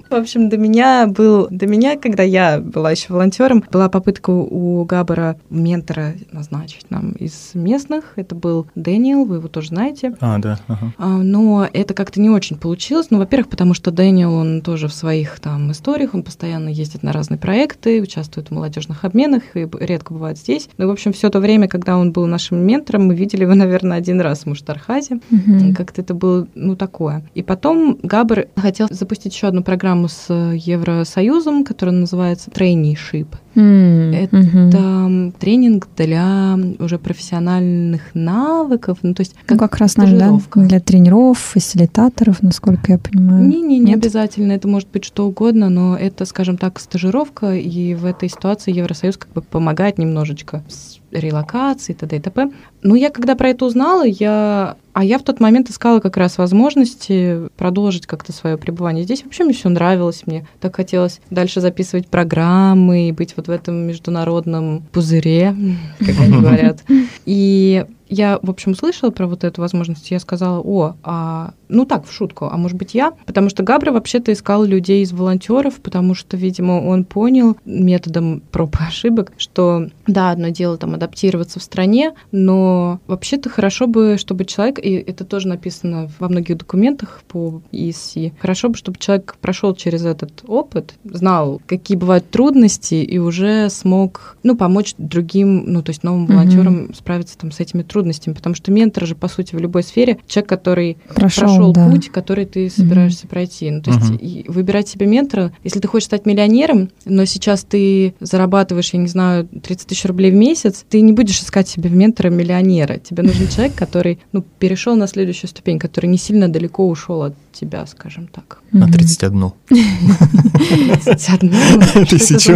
В 0.09 0.13
общем, 0.13 0.49
до 0.49 0.57
меня 0.57 1.07
был, 1.07 1.47
до 1.49 1.67
меня, 1.67 1.97
когда 1.97 2.23
я 2.23 2.59
была 2.59 2.91
еще 2.91 3.13
волонтером, 3.13 3.63
была 3.71 3.89
попытка 3.89 4.29
у 4.31 4.85
Габара 4.85 5.37
ментора 5.49 6.13
назначить 6.31 6.89
нам 6.89 7.11
из 7.11 7.51
местных. 7.53 8.13
Это 8.15 8.35
был 8.35 8.67
Дэниел, 8.75 9.25
вы 9.25 9.37
его 9.37 9.47
тоже 9.47 9.69
знаете. 9.69 10.15
А, 10.19 10.37
да. 10.37 10.59
ага. 10.67 10.93
А, 10.97 11.07
Но 11.07 11.67
это 11.71 11.93
как-то 11.93 12.21
не 12.21 12.29
очень 12.29 12.57
получилось. 12.57 13.07
Ну, 13.09 13.17
во-первых, 13.17 13.49
потому 13.49 13.73
что 13.73 13.91
Дэниел, 13.91 14.33
он 14.33 14.61
тоже 14.61 14.87
в 14.87 14.93
своих 14.93 15.39
там 15.39 15.71
историях, 15.71 16.13
он 16.13 16.23
постоянно 16.23 16.69
ездит 16.69 17.03
на 17.03 17.11
разные 17.11 17.37
проекты, 17.37 18.01
участвует 18.01 18.49
в 18.49 18.51
молодежных 18.51 19.03
обменах 19.03 19.43
и 19.55 19.67
редко 19.79 20.13
бывает 20.13 20.37
здесь. 20.37 20.69
Ну, 20.77 20.87
в 20.87 20.91
общем, 20.91 21.13
все 21.13 21.29
то 21.29 21.39
время, 21.39 21.67
когда 21.67 21.97
он 21.97 22.11
был 22.11 22.27
нашим 22.27 22.59
ментором, 22.59 23.07
мы 23.07 23.15
видели 23.15 23.41
его, 23.41 23.53
наверное, 23.55 23.97
один 23.97 24.21
раз 24.21 24.41
в 24.41 24.45
Муштархазе. 24.45 25.19
Мгм. 25.29 25.75
Как-то 25.75 26.01
это 26.01 26.13
было, 26.13 26.47
ну, 26.55 26.75
такое. 26.75 27.27
И 27.33 27.43
потом 27.43 27.97
Габр 28.03 28.47
хотел 28.55 28.87
запустить 28.89 29.33
еще 29.33 29.47
одну 29.47 29.63
программу 29.63 29.96
с 30.05 30.31
Евросоюзом, 30.53 31.63
которая 31.63 31.95
называется 31.95 32.51
Traineeship. 32.51 33.27
М, 33.57 34.13
Это 34.13 35.31
тренинг 35.39 35.87
для 35.97 36.57
уже 36.79 36.99
профессиональных 36.99 38.01
навыков, 38.13 38.99
ну, 39.01 39.13
то 39.13 39.21
есть 39.21 39.35
Ну, 39.49 39.57
как 39.57 39.77
раз, 39.77 39.91
стажировка. 39.93 40.59
да, 40.59 40.65
для 40.67 40.79
тренеров, 40.79 41.39
фасилитаторов, 41.39 42.41
насколько 42.43 42.91
я 42.93 42.97
понимаю. 42.99 43.45
Не-не, 43.47 43.79
не 43.79 43.85
Нет? 43.93 43.97
обязательно, 43.97 44.51
это 44.53 44.67
может 44.67 44.89
быть 44.91 45.03
что 45.05 45.27
угодно, 45.27 45.69
но 45.69 45.97
это, 45.97 46.25
скажем 46.25 46.57
так, 46.57 46.79
стажировка, 46.79 47.55
и 47.55 47.95
в 47.95 48.05
этой 48.05 48.29
ситуации 48.29 48.71
Евросоюз 48.71 49.17
как 49.17 49.31
бы 49.33 49.41
помогает 49.41 49.97
немножечко 49.97 50.63
с 50.69 50.99
релокацией, 51.11 51.97
т.д. 51.97 52.17
и 52.17 52.19
т.п. 52.19 52.51
Ну, 52.83 52.95
я 52.95 53.09
когда 53.09 53.35
про 53.35 53.49
это 53.49 53.65
узнала, 53.65 54.05
я... 54.05 54.75
А 54.93 55.03
я 55.03 55.19
в 55.19 55.23
тот 55.23 55.39
момент 55.39 55.69
искала 55.69 55.99
как 55.99 56.17
раз 56.17 56.37
возможности 56.39 57.49
продолжить 57.55 58.07
как-то 58.07 58.31
свое 58.33 58.57
пребывание 58.57 59.03
здесь. 59.03 59.23
Вообще 59.23 59.43
мне 59.43 59.53
все 59.53 59.69
нравилось, 59.69 60.23
мне 60.25 60.47
так 60.59 60.75
хотелось 60.75 61.21
дальше 61.29 61.61
записывать 61.61 62.07
программы 62.07 63.09
и 63.09 63.11
быть 63.11 63.35
вот 63.37 63.46
в 63.47 63.51
этом 63.51 63.75
международном 63.75 64.83
пузыре, 64.91 65.55
как 65.99 66.19
они 66.19 66.37
говорят. 66.41 66.83
И 67.25 67.85
я, 68.09 68.39
в 68.41 68.49
общем, 68.49 68.75
слышала 68.75 69.09
про 69.11 69.27
вот 69.27 69.43
эту 69.43 69.61
возможность, 69.61 70.11
я 70.11 70.19
сказала, 70.19 70.59
о, 70.59 70.95
а, 71.03 71.53
ну 71.69 71.85
так, 71.85 72.05
в 72.05 72.13
шутку, 72.13 72.45
а 72.51 72.57
может 72.57 72.77
быть 72.77 72.93
я? 72.93 73.11
Потому 73.25 73.49
что 73.49 73.63
Габра 73.63 73.91
вообще-то 73.91 74.31
искал 74.31 74.63
людей 74.63 75.03
из 75.03 75.11
волонтеров, 75.11 75.75
потому 75.75 76.13
что, 76.13 76.37
видимо, 76.37 76.73
он 76.73 77.03
понял 77.03 77.57
методом 77.65 78.41
проб 78.51 78.75
и 78.79 78.83
ошибок, 78.83 79.33
что, 79.37 79.87
да, 80.05 80.31
одно 80.31 80.49
дело 80.49 80.77
там 80.77 80.93
адаптироваться 80.93 81.59
в 81.59 81.63
стране, 81.63 82.13
но 82.31 82.99
вообще-то 83.07 83.49
хорошо 83.49 83.87
бы, 83.87 84.17
чтобы 84.17 84.45
человек, 84.45 84.79
и 84.79 84.93
это 84.93 85.25
тоже 85.25 85.47
написано 85.47 86.09
во 86.19 86.29
многих 86.29 86.57
документах 86.57 87.21
по 87.27 87.61
ESC, 87.71 88.33
хорошо 88.39 88.69
бы, 88.69 88.77
чтобы 88.77 88.97
человек 88.99 89.35
прошел 89.41 89.75
через 89.75 90.05
этот 90.05 90.43
опыт, 90.47 90.95
знал, 91.03 91.61
какие 91.65 91.97
бывают 91.97 92.29
трудности, 92.29 92.95
и 92.95 93.17
уже 93.17 93.69
смог, 93.69 94.37
ну, 94.43 94.55
помочь 94.55 94.93
другим, 94.97 95.63
ну, 95.65 95.81
то 95.81 95.89
есть 95.89 96.03
новым 96.03 96.25
волонтерам 96.25 96.93
справиться 96.93 97.37
там 97.37 97.51
с 97.51 97.59
этими 97.59 97.83
трудностями, 97.83 97.96
потому 98.33 98.55
что 98.55 98.71
ментор 98.71 99.05
же, 99.05 99.15
по 99.15 99.27
сути, 99.27 99.55
в 99.55 99.59
любой 99.59 99.83
сфере 99.83 100.17
человек, 100.27 100.49
который 100.49 100.97
Прошел, 101.13 101.45
прошел 101.45 101.73
да. 101.73 101.89
путь, 101.89 102.09
который 102.09 102.45
ты 102.45 102.69
собираешься 102.69 103.27
пройти. 103.27 103.71
Ну, 103.71 103.81
то 103.81 103.91
есть 103.91 104.11
и 104.19 104.45
выбирать 104.47 104.87
себе 104.87 105.05
ментора, 105.05 105.51
если 105.63 105.79
ты 105.79 105.87
хочешь 105.87 106.07
стать 106.07 106.25
миллионером, 106.25 106.89
но 107.05 107.25
сейчас 107.25 107.63
ты 107.63 108.15
зарабатываешь, 108.19 108.93
я 108.93 108.99
не 108.99 109.07
знаю, 109.07 109.47
30 109.47 109.87
тысяч 109.87 110.05
рублей 110.05 110.31
в 110.31 110.35
месяц, 110.35 110.85
ты 110.89 111.01
не 111.01 111.13
будешь 111.13 111.39
искать 111.39 111.67
себе 111.67 111.89
ментора 111.89 112.29
миллионера. 112.29 112.97
Тебе 112.97 113.23
нужен 113.23 113.47
человек, 113.53 113.75
который 113.75 114.19
ну, 114.31 114.43
перешел 114.59 114.95
на 114.95 115.07
следующую 115.07 115.49
ступень, 115.49 115.79
который 115.79 116.07
не 116.07 116.17
сильно 116.17 116.49
далеко 116.49 116.87
ушел 116.87 117.23
от 117.23 117.35
тебя, 117.59 117.85
скажем 117.87 118.27
так. 118.27 118.61
На 118.71 118.85
Мгм. 118.85 118.93
31. 118.93 119.53
31. 119.67 121.53
Что 121.83 121.99
это 121.99 122.05
Тысячу. 122.05 122.53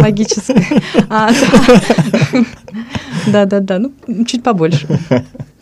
А, 1.08 1.30
Да-да-да, 3.26 3.78
ну, 4.06 4.24
чуть 4.24 4.42
побольше. 4.42 4.86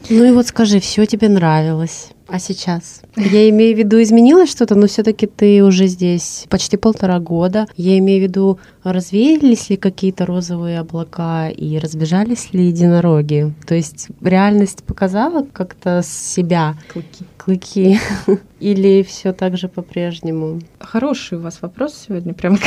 Ну 0.09 0.25
и 0.25 0.31
вот 0.31 0.47
скажи, 0.47 0.81
все 0.81 1.07
тебе 1.07 1.29
нравилось. 1.29 2.11
А 2.33 2.39
сейчас? 2.39 3.03
Я 3.17 3.49
имею 3.51 3.75
в 3.75 3.79
виду, 3.79 4.01
изменилось 4.01 4.51
что-то, 4.51 4.77
но 4.77 4.87
все-таки 4.87 5.27
ты 5.27 5.65
уже 5.65 5.87
здесь 5.87 6.47
почти 6.49 6.77
полтора 6.77 7.19
года. 7.19 7.67
Я 7.77 7.99
имею 7.99 8.21
в 8.21 8.23
виду, 8.29 8.61
развеялись 8.85 9.69
ли 9.69 9.77
какие-то 9.77 10.27
розовые 10.27 10.79
облака 10.79 11.49
и 11.49 11.79
разбежались 11.79 12.53
ли 12.53 12.69
единороги? 12.69 13.53
То 13.67 13.75
есть 13.75 14.09
реальность 14.23 14.85
показала 14.85 15.45
как-то 15.53 16.03
себя? 16.05 16.77
Клыки. 16.93 17.25
Клыки. 17.37 17.99
Или 18.61 19.03
все 19.03 19.33
так 19.33 19.57
же 19.57 19.67
по-прежнему? 19.67 20.61
Хороший 20.79 21.39
у 21.39 21.41
вас 21.41 21.61
вопрос 21.63 22.05
сегодня, 22.07 22.33
прям. 22.33 22.59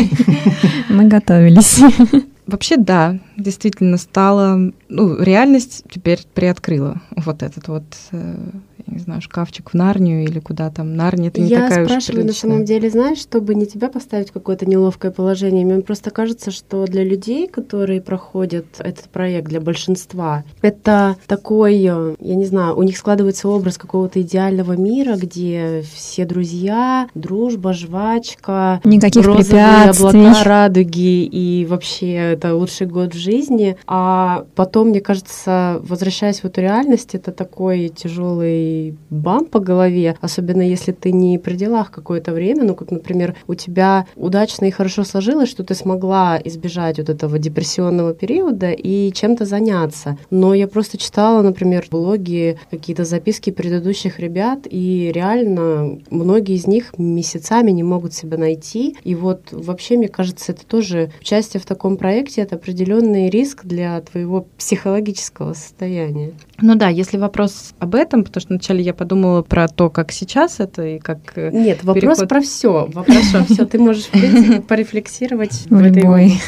Мы 0.88 1.08
готовились. 1.08 1.80
Вообще, 2.46 2.76
да, 2.76 3.18
действительно 3.36 3.96
стало... 3.96 4.72
Ну, 4.88 5.22
реальность 5.22 5.84
теперь 5.90 6.20
приоткрыла 6.34 7.00
вот 7.16 7.42
этот 7.42 7.68
вот 7.68 7.84
э, 8.10 8.36
не 8.86 8.98
знаю, 8.98 9.20
шкафчик 9.20 9.70
в 9.70 9.74
Нарнию 9.74 10.24
или 10.24 10.38
куда 10.40 10.70
там. 10.70 10.96
Нарния 10.96 11.28
это 11.28 11.40
не 11.40 11.48
Я 11.48 11.68
такая 11.68 11.86
спрашиваю 11.86 12.22
уж 12.22 12.26
на 12.28 12.32
самом 12.32 12.64
деле, 12.64 12.90
знаешь, 12.90 13.18
чтобы 13.18 13.54
не 13.54 13.66
тебя 13.66 13.88
поставить 13.88 14.30
в 14.30 14.32
какое-то 14.32 14.66
неловкое 14.66 15.10
положение. 15.10 15.64
Мне 15.64 15.82
просто 15.82 16.10
кажется, 16.10 16.50
что 16.50 16.86
для 16.86 17.04
людей, 17.04 17.48
которые 17.48 18.00
проходят 18.00 18.66
этот 18.78 19.04
проект, 19.10 19.48
для 19.48 19.60
большинства, 19.60 20.44
это 20.60 21.16
такой, 21.26 21.76
э, 21.76 22.14
я 22.20 22.34
не 22.34 22.44
знаю, 22.46 22.76
у 22.76 22.82
них 22.82 22.96
складывается 22.96 23.48
образ 23.48 23.78
какого-то 23.78 24.20
идеального 24.20 24.72
мира, 24.74 25.16
где 25.16 25.84
все 25.94 26.24
друзья, 26.24 27.08
дружба, 27.14 27.72
жвачка, 27.72 28.80
Никаких 28.84 29.24
розовые 29.24 29.44
препятствий. 29.44 30.08
облака, 30.08 30.44
радуги, 30.44 31.24
и 31.24 31.66
вообще 31.66 32.12
это 32.14 32.54
лучший 32.54 32.86
год 32.86 33.14
в 33.14 33.18
жизни. 33.18 33.76
А 33.86 34.44
потом, 34.54 34.88
мне 34.88 35.00
кажется, 35.00 35.80
возвращаясь 35.82 36.40
в 36.40 36.44
эту 36.44 36.60
реальность, 36.60 37.14
это 37.14 37.32
такой 37.32 37.88
тяжелый 37.88 38.71
бам 39.10 39.46
по 39.46 39.60
голове, 39.60 40.16
особенно 40.20 40.62
если 40.62 40.92
ты 40.92 41.12
не 41.12 41.38
при 41.38 41.54
делах 41.54 41.90
какое-то 41.90 42.32
время, 42.32 42.64
ну, 42.64 42.74
как, 42.74 42.90
например, 42.90 43.34
у 43.46 43.54
тебя 43.54 44.06
удачно 44.16 44.66
и 44.66 44.70
хорошо 44.70 45.04
сложилось, 45.04 45.48
что 45.48 45.64
ты 45.64 45.74
смогла 45.74 46.40
избежать 46.44 46.98
вот 46.98 47.08
этого 47.08 47.38
депрессионного 47.38 48.14
периода 48.14 48.70
и 48.70 49.12
чем-то 49.12 49.44
заняться. 49.44 50.18
Но 50.30 50.54
я 50.54 50.68
просто 50.68 50.98
читала, 50.98 51.42
например, 51.42 51.86
блоги, 51.90 52.58
какие-то 52.70 53.04
записки 53.04 53.50
предыдущих 53.50 54.18
ребят, 54.18 54.66
и 54.68 55.10
реально 55.14 55.98
многие 56.10 56.54
из 56.54 56.66
них 56.66 56.98
месяцами 56.98 57.70
не 57.70 57.82
могут 57.82 58.14
себя 58.14 58.38
найти. 58.38 58.96
И 59.04 59.14
вот 59.14 59.48
вообще, 59.52 59.96
мне 59.96 60.08
кажется, 60.08 60.52
это 60.52 60.66
тоже 60.66 61.10
участие 61.20 61.60
в 61.60 61.66
таком 61.66 61.96
проекте, 61.96 62.42
это 62.42 62.56
определенный 62.56 63.30
риск 63.30 63.64
для 63.64 64.00
твоего 64.00 64.46
психологического 64.56 65.54
состояния. 65.54 66.32
Ну 66.60 66.74
да, 66.76 66.88
если 66.88 67.16
вопрос 67.16 67.74
об 67.78 67.94
этом, 67.94 68.24
потому 68.24 68.40
что 68.40 68.54
вначале 68.62 68.82
я 68.84 68.94
подумала 68.94 69.42
про 69.42 69.66
то, 69.66 69.90
как 69.90 70.12
сейчас 70.12 70.60
это 70.60 70.86
и 70.86 70.98
как... 71.00 71.18
э, 71.34 71.50
Нет, 71.52 71.82
вопрос 71.82 72.18
переход- 72.18 72.28
про 72.28 72.40
все. 72.40 72.88
Вопрос 72.92 73.30
про 73.32 73.44
все. 73.44 73.66
Ты 73.66 73.78
можешь, 73.80 74.04
в 74.04 74.10
принципе, 74.10 74.60
порефлексировать 74.68 75.66
в 75.68 75.76
этой. 75.80 76.38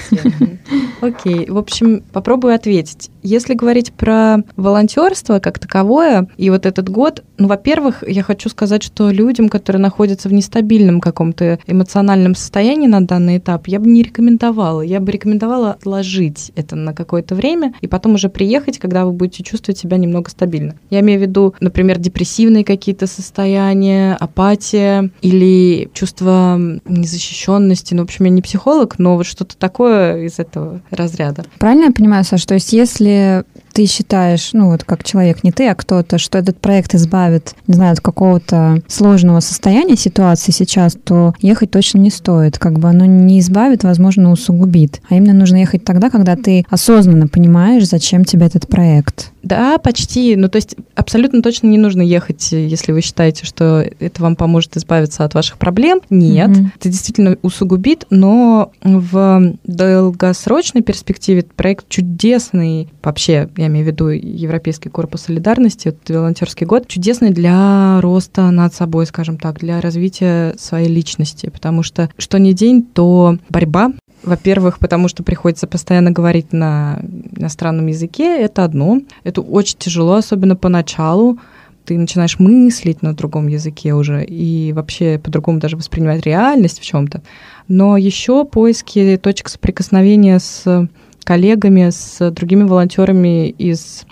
Окей, 1.01 1.47
в 1.51 1.59
общем, 1.59 2.03
попробую 2.13 2.55
ответить. 2.55 3.11
Если 3.25 3.55
говорить 3.55 3.93
про 3.95 4.45
волонтерство 4.55 5.39
как 5.39 5.59
таковое, 5.59 6.29
и 6.37 6.51
вот 6.51 6.67
этот 6.67 6.91
год, 6.91 7.25
ну, 7.39 7.49
во-первых, 7.49 8.05
я 8.07 8.23
хочу 8.23 8.51
сказать, 8.51 8.83
что 8.83 9.11
людям, 9.11 9.49
которые 9.49 9.81
находятся 9.81 10.29
в 10.29 10.33
нестабильном 10.35 11.01
каком-то 11.01 11.59
эмоциональном 11.67 12.35
состоянии 12.35 12.87
на 12.87 13.01
данный 13.01 13.39
этап, 13.39 13.67
я 13.67 13.81
бы 13.81 13.91
не 13.91 14.03
рекомендовала. 14.03 14.83
Я 14.83 15.01
бы 15.01 15.11
рекомендовала 15.11 15.71
отложить 15.71 16.53
это 16.55 16.77
на 16.77 16.93
какое-то 16.93 17.35
время 17.35 17.73
и 17.81 17.87
потом 17.87 18.15
уже 18.15 18.29
приехать, 18.29 18.79
когда 18.79 19.07
вы 19.07 19.13
будете 19.13 19.43
чувствовать 19.43 19.79
себя 19.79 19.97
немного 19.97 20.29
стабильно. 20.29 20.77
Я 20.91 21.01
имею 21.01 21.19
в 21.19 21.23
виду, 21.23 21.55
например, 21.61 21.99
депрессивные 21.99 22.63
какие-то 22.63 23.07
состояния, 23.07 24.19
апатия 24.21 25.11
или 25.23 25.89
чувство 25.95 26.61
незащищенности. 26.85 27.95
Ну, 27.95 28.03
в 28.03 28.05
общем, 28.05 28.27
я 28.27 28.31
не 28.31 28.43
психолог, 28.43 28.99
но 28.99 29.17
вот 29.17 29.25
что-то 29.25 29.57
такое 29.57 30.25
из 30.25 30.39
этого 30.39 30.83
разряда. 30.91 31.47
Правильно 31.59 31.85
я 31.85 31.93
понимаю, 31.93 32.25
Саш? 32.25 32.45
То 32.45 32.53
есть 32.53 32.75
если 32.75 33.14
деле 33.15 33.45
ты 33.75 33.87
считаешь, 33.87 34.51
ну 34.53 34.71
вот 34.71 34.85
как 34.85 35.03
человек, 35.05 35.43
не 35.43 35.51
ты, 35.53 35.69
а 35.69 35.75
кто-то, 35.75 36.17
что 36.19 36.39
этот 36.39 36.59
проект 36.59 36.95
избавит, 36.95 37.55
не 37.67 37.75
знаю, 37.75 37.93
от 37.93 38.01
какого-то 38.01 38.81
сложного 38.87 39.41
состояния 39.41 39.97
ситуации 39.97 40.53
сейчас, 40.53 40.97
то 41.03 41.35
ехать 41.41 41.73
точно 41.73 41.99
не 41.99 42.11
стоит. 42.11 42.57
Как 42.59 42.79
бы 42.79 42.89
оно 42.89 43.05
не 43.05 43.41
избавит, 43.41 43.83
возможно, 43.83 44.31
усугубит. 44.31 45.03
А 45.11 45.17
именно 45.17 45.35
нужно 45.35 45.57
ехать 45.57 45.85
тогда, 45.85 46.09
когда 46.09 46.37
ты 46.37 46.65
осознанно 46.71 47.27
понимаешь, 47.27 47.87
зачем 47.87 48.25
тебе 48.25 48.47
этот 48.47 48.69
проект. 48.69 49.33
Да, 49.43 49.77
почти. 49.79 50.37
Ну, 50.37 50.49
то 50.49 50.57
есть 50.57 50.77
абсолютно 50.95 51.43
точно 51.43 51.67
не 51.67 51.77
нужно 51.77 52.01
ехать, 52.01 52.53
если 52.53 52.93
вы 52.93 53.03
считаете, 53.03 53.45
что 53.45 53.85
это 54.01 54.23
вам 54.23 54.37
поможет 54.37 54.77
избавиться 54.77 55.25
от 55.25 55.35
ваших 55.35 55.59
проблем. 55.59 56.01
Нет, 56.09 56.49
Мгм. 56.49 56.73
это 56.79 56.89
действительно 56.89 57.37
усугубит, 57.43 58.07
но 58.09 58.71
в 58.83 59.53
долгосрочной 59.65 60.83
перспективе 60.83 61.45
проект 61.57 61.89
чудесный. 61.89 62.89
Вообще, 63.03 63.49
я 63.57 63.64
имею 63.67 63.85
в 63.85 63.89
виду 63.89 64.09
Европейский 64.09 64.89
корпус 64.89 65.23
солидарности, 65.23 65.89
вот 65.89 66.17
волонтерский 66.17 66.67
год, 66.67 66.87
чудесный 66.89 67.31
для 67.31 68.01
роста 68.01 68.51
над 68.51 68.75
собой, 68.75 69.07
скажем 69.07 69.39
так, 69.39 69.59
для 69.59 69.81
развития 69.81 70.55
своей 70.59 70.89
личности, 70.89 71.51
потому 71.51 71.83
что 71.83 72.11
что 72.19 72.39
ни 72.39 72.53
день, 72.53 72.83
то 72.83 73.39
борьба 73.49 73.93
во-первых, 74.25 74.79
потому 74.79 75.09
что 75.09 75.23
приходится 75.23 75.67
постоянно 75.67 76.11
говорить 76.11 76.53
на 76.53 77.01
иностранном 77.37 77.87
языке, 77.89 78.41
это 78.41 78.65
одно. 78.65 79.01
Это 79.23 79.43
очень 79.43 79.77
тяжело, 79.79 80.15
особенно 80.15 80.57
поначалу. 80.57 81.39
Ты 81.85 81.99
начинаешь 81.99 82.39
мыслить 82.39 83.03
на 83.03 83.15
другом 83.15 83.49
языке 83.49 83.93
уже 83.93 84.25
и 84.25 84.73
вообще 84.73 85.21
по-другому 85.23 85.59
даже 85.59 85.77
воспринимать 85.77 86.25
реальность 86.25 86.81
в 86.81 86.85
чем-то. 86.85 87.23
Но 87.69 87.99
еще 87.99 88.47
поиски 88.47 89.21
точек 89.23 89.51
соприкосновения 89.51 90.39
с 90.39 90.89
коллегами, 91.25 91.91
с 91.91 92.31
другими 92.31 92.63
волонтерами 92.65 93.49
из 93.49 94.05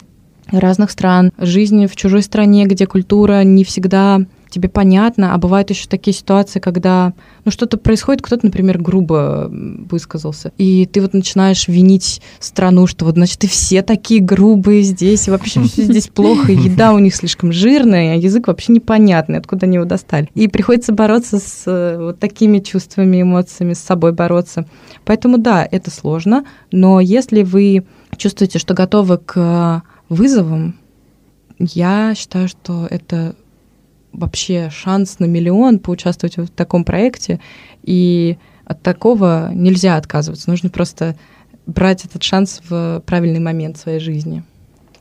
разных 0.50 0.90
стран, 0.90 1.32
жизнь 1.38 1.86
в 1.86 1.96
чужой 1.96 2.22
стране, 2.22 2.66
где 2.66 2.86
культура 2.86 3.42
не 3.44 3.64
всегда 3.64 4.20
тебе 4.52 4.68
понятно, 4.68 5.34
а 5.34 5.38
бывают 5.38 5.70
еще 5.70 5.88
такие 5.88 6.14
ситуации, 6.14 6.60
когда 6.60 7.14
ну, 7.44 7.50
что-то 7.50 7.78
происходит, 7.78 8.22
кто-то, 8.22 8.46
например, 8.46 8.78
грубо 8.78 9.50
высказался, 9.50 10.52
и 10.58 10.86
ты 10.86 11.00
вот 11.00 11.14
начинаешь 11.14 11.66
винить 11.68 12.20
страну, 12.38 12.86
что 12.86 13.04
вот, 13.04 13.14
значит, 13.14 13.42
и 13.44 13.46
все 13.46 13.82
такие 13.82 14.20
грубые 14.20 14.82
здесь, 14.82 15.26
и 15.26 15.30
вообще 15.30 15.62
все 15.62 15.82
здесь 15.84 16.08
плохо, 16.08 16.52
и 16.52 16.56
еда 16.56 16.92
у 16.92 16.98
них 16.98 17.14
слишком 17.14 17.52
жирная, 17.52 18.14
а 18.14 18.16
язык 18.16 18.46
вообще 18.46 18.72
непонятный, 18.72 19.38
откуда 19.38 19.66
они 19.66 19.76
его 19.76 19.84
достали. 19.84 20.28
И 20.34 20.48
приходится 20.48 20.92
бороться 20.92 21.38
с 21.38 21.64
э, 21.66 21.96
вот 21.98 22.20
такими 22.20 22.58
чувствами, 22.58 23.22
эмоциями, 23.22 23.72
с 23.72 23.80
собой 23.80 24.12
бороться. 24.12 24.66
Поэтому 25.04 25.38
да, 25.38 25.66
это 25.68 25.90
сложно, 25.90 26.44
но 26.70 27.00
если 27.00 27.42
вы 27.42 27.84
чувствуете, 28.16 28.58
что 28.58 28.74
готовы 28.74 29.18
к 29.18 29.82
вызовам, 30.08 30.76
я 31.58 32.14
считаю, 32.14 32.48
что 32.48 32.86
это 32.90 33.34
вообще 34.12 34.70
шанс 34.70 35.18
на 35.18 35.24
миллион 35.24 35.78
поучаствовать 35.78 36.36
в 36.36 36.48
таком 36.48 36.84
проекте, 36.84 37.40
и 37.82 38.38
от 38.64 38.82
такого 38.82 39.50
нельзя 39.52 39.96
отказываться. 39.96 40.50
Нужно 40.50 40.70
просто 40.70 41.16
брать 41.66 42.04
этот 42.04 42.22
шанс 42.22 42.60
в 42.68 43.02
правильный 43.06 43.40
момент 43.40 43.76
своей 43.76 44.00
жизни. 44.00 44.42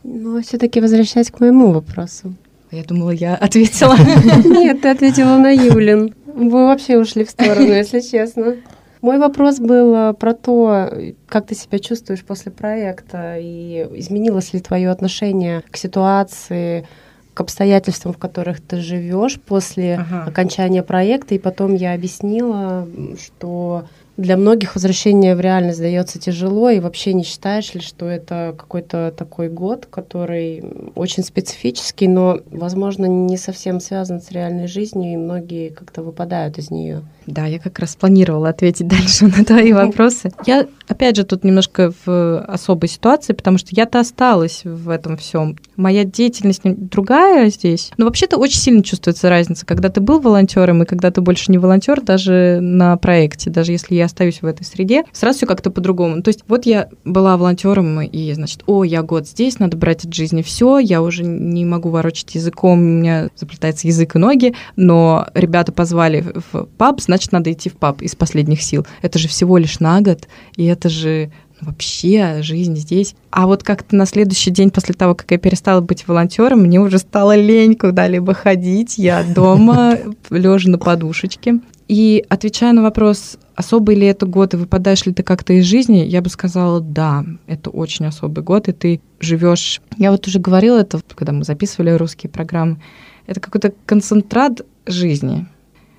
Но 0.04 0.40
все-таки 0.42 0.80
возвращаясь 0.80 1.30
к 1.30 1.40
моему 1.40 1.72
вопросу. 1.72 2.34
Я 2.70 2.84
думала, 2.84 3.10
я 3.10 3.34
ответила. 3.34 3.96
Нет, 4.44 4.80
ты 4.80 4.88
ответила 4.88 5.36
на 5.36 5.50
Юлин. 5.50 6.14
Вы 6.26 6.66
вообще 6.66 6.98
ушли 6.98 7.24
в 7.24 7.30
сторону, 7.30 7.68
если 7.68 8.00
честно. 8.00 8.56
Мой 9.02 9.18
вопрос 9.18 9.58
был 9.58 9.94
э, 9.94 10.14
про 10.14 10.32
то, 10.32 10.88
как 11.26 11.46
ты 11.46 11.56
себя 11.56 11.80
чувствуешь 11.80 12.24
после 12.24 12.52
проекта, 12.52 13.36
и 13.38 13.86
изменилось 13.96 14.52
ли 14.52 14.60
твое 14.60 14.90
отношение 14.90 15.62
к 15.70 15.76
ситуации, 15.76 16.86
к 17.34 17.40
обстоятельствам, 17.40 18.12
в 18.12 18.18
которых 18.18 18.60
ты 18.60 18.76
живешь 18.78 19.40
после 19.40 19.94
Ага. 19.96 20.24
окончания 20.28 20.82
проекта. 20.82 21.34
И 21.34 21.38
потом 21.38 21.74
я 21.74 21.94
объяснила, 21.94 22.86
что 23.18 23.86
для 24.22 24.36
многих 24.36 24.74
возвращение 24.74 25.34
в 25.34 25.40
реальность 25.40 25.80
дается 25.80 26.18
тяжело, 26.18 26.70
и 26.70 26.80
вообще 26.80 27.12
не 27.12 27.24
считаешь 27.24 27.74
ли, 27.74 27.80
что 27.80 28.06
это 28.06 28.54
какой-то 28.56 29.12
такой 29.16 29.48
год, 29.48 29.86
который 29.90 30.64
очень 30.94 31.24
специфический, 31.24 32.08
но, 32.08 32.40
возможно, 32.50 33.06
не 33.06 33.36
совсем 33.36 33.80
связан 33.80 34.20
с 34.20 34.30
реальной 34.30 34.68
жизнью, 34.68 35.12
и 35.12 35.16
многие 35.16 35.68
как-то 35.70 36.02
выпадают 36.02 36.58
из 36.58 36.70
нее. 36.70 37.02
Да, 37.26 37.46
я 37.46 37.58
как 37.58 37.78
раз 37.78 37.96
планировала 37.96 38.48
ответить 38.48 38.88
дальше 38.88 39.26
на 39.26 39.44
твои 39.44 39.72
вопросы. 39.72 40.32
Я, 40.46 40.66
опять 40.88 41.16
же, 41.16 41.24
тут 41.24 41.44
немножко 41.44 41.92
в 42.04 42.40
особой 42.40 42.88
ситуации, 42.88 43.32
потому 43.32 43.58
что 43.58 43.68
я-то 43.72 44.00
осталась 44.00 44.62
в 44.64 44.88
этом 44.88 45.16
всем. 45.16 45.56
Моя 45.76 46.04
деятельность 46.04 46.62
другая 46.64 47.50
здесь. 47.50 47.90
Но 47.96 48.04
вообще-то 48.04 48.38
очень 48.38 48.58
сильно 48.58 48.82
чувствуется 48.82 49.28
разница, 49.28 49.66
когда 49.66 49.88
ты 49.88 50.00
был 50.00 50.20
волонтером 50.20 50.82
и 50.82 50.86
когда 50.86 51.10
ты 51.10 51.20
больше 51.20 51.50
не 51.50 51.58
волонтер, 51.58 52.00
даже 52.00 52.58
на 52.60 52.96
проекте, 52.96 53.50
даже 53.50 53.72
если 53.72 53.94
я 53.94 54.08
остаюсь 54.12 54.42
в 54.42 54.46
этой 54.46 54.64
среде, 54.64 55.04
сразу 55.12 55.38
все 55.38 55.46
как-то 55.46 55.70
по-другому. 55.70 56.22
То 56.22 56.28
есть 56.28 56.44
вот 56.46 56.66
я 56.66 56.88
была 57.04 57.36
волонтером, 57.36 58.00
и, 58.02 58.32
значит, 58.34 58.62
о, 58.66 58.84
я 58.84 59.02
год 59.02 59.26
здесь, 59.26 59.58
надо 59.58 59.76
брать 59.76 60.04
от 60.04 60.14
жизни 60.14 60.42
все, 60.42 60.78
я 60.78 61.02
уже 61.02 61.24
не 61.24 61.64
могу 61.64 61.88
ворочать 61.88 62.34
языком, 62.34 62.78
у 62.78 62.82
меня 62.82 63.28
заплетается 63.34 63.88
язык 63.88 64.14
и 64.14 64.18
ноги, 64.18 64.54
но 64.76 65.26
ребята 65.34 65.72
позвали 65.72 66.24
в 66.52 66.66
паб, 66.78 67.00
значит, 67.00 67.32
надо 67.32 67.50
идти 67.50 67.70
в 67.70 67.76
паб 67.76 68.02
из 68.02 68.14
последних 68.14 68.62
сил. 68.62 68.86
Это 69.00 69.18
же 69.18 69.28
всего 69.28 69.56
лишь 69.56 69.80
на 69.80 70.00
год, 70.00 70.28
и 70.56 70.66
это 70.66 70.88
же 70.88 71.32
вообще 71.60 72.38
жизнь 72.42 72.76
здесь. 72.76 73.14
А 73.30 73.46
вот 73.46 73.62
как-то 73.62 73.94
на 73.96 74.04
следующий 74.04 74.50
день 74.50 74.70
после 74.70 74.94
того, 74.94 75.14
как 75.14 75.30
я 75.30 75.38
перестала 75.38 75.80
быть 75.80 76.06
волонтером, 76.06 76.60
мне 76.62 76.80
уже 76.80 76.98
стало 76.98 77.36
лень 77.36 77.76
куда-либо 77.76 78.34
ходить. 78.34 78.98
Я 78.98 79.22
дома, 79.22 79.96
лежа 80.30 80.68
на 80.68 80.78
подушечке. 80.78 81.60
И 81.88 82.24
отвечая 82.28 82.72
на 82.72 82.82
вопрос, 82.82 83.36
особый 83.62 83.94
ли 83.96 84.06
это 84.06 84.26
год 84.26 84.54
и 84.54 84.56
выпадаешь 84.56 85.06
ли 85.06 85.14
ты 85.14 85.22
как-то 85.22 85.52
из 85.52 85.64
жизни, 85.64 85.98
я 85.98 86.20
бы 86.20 86.28
сказала, 86.28 86.80
да, 86.80 87.24
это 87.46 87.70
очень 87.70 88.06
особый 88.06 88.42
год, 88.44 88.68
и 88.68 88.72
ты 88.72 89.00
живешь. 89.20 89.80
Я 89.96 90.10
вот 90.10 90.26
уже 90.26 90.40
говорила 90.40 90.78
это, 90.78 91.00
когда 91.14 91.32
мы 91.32 91.44
записывали 91.44 91.90
русские 91.90 92.28
программы. 92.28 92.80
Это 93.26 93.40
какой-то 93.40 93.72
концентрат 93.86 94.62
жизни. 94.86 95.46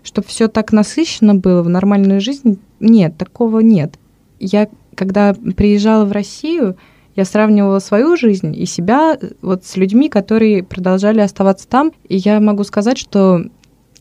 Чтобы 0.03 0.27
все 0.27 0.49
так 0.49 0.73
насыщенно 0.73 1.35
было 1.35 1.63
в 1.63 1.69
нормальную 1.69 2.19
жизнь, 2.19 2.59
нет, 2.81 3.17
такого 3.17 3.61
нет. 3.61 3.97
Я 4.39 4.67
когда 4.95 5.33
приезжала 5.33 6.05
в 6.05 6.11
Россию, 6.11 6.77
я 7.15 7.25
сравнивала 7.25 7.79
свою 7.79 8.17
жизнь 8.17 8.55
и 8.55 8.65
себя 8.65 9.17
вот 9.41 9.65
с 9.65 9.77
людьми, 9.77 10.09
которые 10.09 10.63
продолжали 10.63 11.21
оставаться 11.21 11.67
там. 11.67 11.91
И 12.09 12.17
я 12.17 12.39
могу 12.39 12.63
сказать, 12.63 12.97
что 12.97 13.41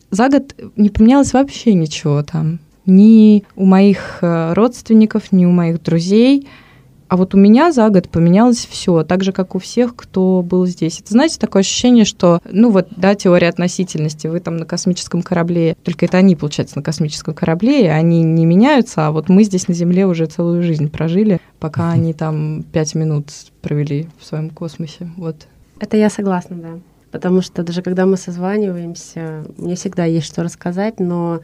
за 0.09 0.29
год 0.29 0.55
не 0.75 0.89
поменялось 0.89 1.33
вообще 1.33 1.73
ничего 1.73 2.23
там. 2.23 2.59
Ни 2.85 3.43
у 3.55 3.65
моих 3.65 4.19
э, 4.21 4.53
родственников, 4.53 5.31
ни 5.31 5.45
у 5.45 5.51
моих 5.51 5.81
друзей. 5.81 6.47
А 7.13 7.15
вот 7.15 7.35
у 7.35 7.37
меня 7.37 7.71
за 7.71 7.89
год 7.89 8.09
поменялось 8.09 8.65
все, 8.65 9.03
так 9.03 9.23
же, 9.23 9.31
как 9.31 9.53
у 9.53 9.59
всех, 9.59 9.95
кто 9.95 10.41
был 10.41 10.65
здесь. 10.65 10.99
Это, 10.99 11.11
знаете, 11.11 11.37
такое 11.37 11.59
ощущение, 11.59 12.05
что, 12.05 12.41
ну 12.49 12.71
вот, 12.71 12.87
да, 12.97 13.13
теория 13.13 13.49
относительности, 13.49 14.25
вы 14.25 14.39
там 14.39 14.57
на 14.57 14.65
космическом 14.65 15.21
корабле, 15.21 15.77
только 15.83 16.05
это 16.05 16.17
они, 16.17 16.35
получается, 16.35 16.77
на 16.77 16.81
космическом 16.81 17.35
корабле, 17.35 17.85
и 17.85 17.87
они 17.87 18.23
не 18.23 18.47
меняются, 18.47 19.05
а 19.05 19.11
вот 19.11 19.29
мы 19.29 19.43
здесь 19.43 19.67
на 19.67 19.75
Земле 19.75 20.07
уже 20.07 20.25
целую 20.25 20.63
жизнь 20.63 20.89
прожили, 20.89 21.39
пока 21.59 21.91
они 21.91 22.13
там 22.13 22.63
пять 22.63 22.95
минут 22.95 23.27
провели 23.61 24.07
в 24.19 24.25
своем 24.25 24.49
космосе. 24.49 25.11
Вот. 25.15 25.35
Это 25.79 25.97
я 25.97 26.09
согласна, 26.09 26.55
да. 26.55 26.79
Потому 27.11 27.41
что 27.41 27.61
даже 27.61 27.83
когда 27.83 28.07
мы 28.07 28.17
созваниваемся, 28.17 29.45
мне 29.57 29.75
всегда 29.75 30.05
есть 30.05 30.25
что 30.25 30.41
рассказать, 30.41 30.99
но 30.99 31.41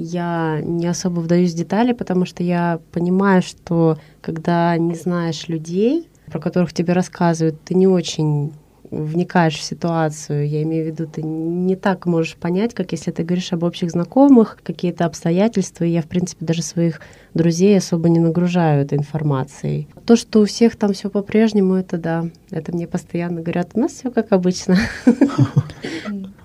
я 0.00 0.60
не 0.62 0.86
особо 0.86 1.20
вдаюсь 1.20 1.52
в 1.52 1.56
детали, 1.56 1.92
потому 1.92 2.24
что 2.24 2.42
я 2.42 2.80
понимаю, 2.92 3.42
что 3.42 3.98
когда 4.20 4.76
не 4.76 4.94
знаешь 4.94 5.48
людей, 5.48 6.08
про 6.26 6.40
которых 6.40 6.72
тебе 6.72 6.92
рассказывают, 6.92 7.60
ты 7.64 7.74
не 7.74 7.86
очень 7.86 8.52
вникаешь 8.90 9.56
в 9.56 9.62
ситуацию, 9.62 10.48
я 10.48 10.62
имею 10.62 10.84
в 10.84 10.86
виду, 10.88 11.06
ты 11.06 11.22
не 11.22 11.76
так 11.76 12.06
можешь 12.06 12.34
понять, 12.34 12.74
как 12.74 12.92
если 12.92 13.12
ты 13.12 13.22
говоришь 13.22 13.52
об 13.52 13.62
общих 13.62 13.90
знакомых, 13.90 14.58
какие-то 14.62 15.04
обстоятельства, 15.04 15.84
и 15.84 15.90
я, 15.90 16.02
в 16.02 16.06
принципе, 16.06 16.44
даже 16.44 16.62
своих 16.62 17.00
друзей 17.34 17.78
особо 17.78 18.08
не 18.08 18.18
нагружаю 18.18 18.82
этой 18.82 18.98
информацией. 18.98 19.88
То, 20.04 20.16
что 20.16 20.40
у 20.40 20.44
всех 20.44 20.76
там 20.76 20.92
все 20.92 21.10
по-прежнему, 21.10 21.74
это 21.74 21.98
да, 21.98 22.26
это 22.50 22.72
мне 22.72 22.86
постоянно 22.86 23.40
говорят, 23.40 23.70
у 23.74 23.80
нас 23.80 23.92
все 23.92 24.10
как 24.10 24.32
обычно. 24.32 24.76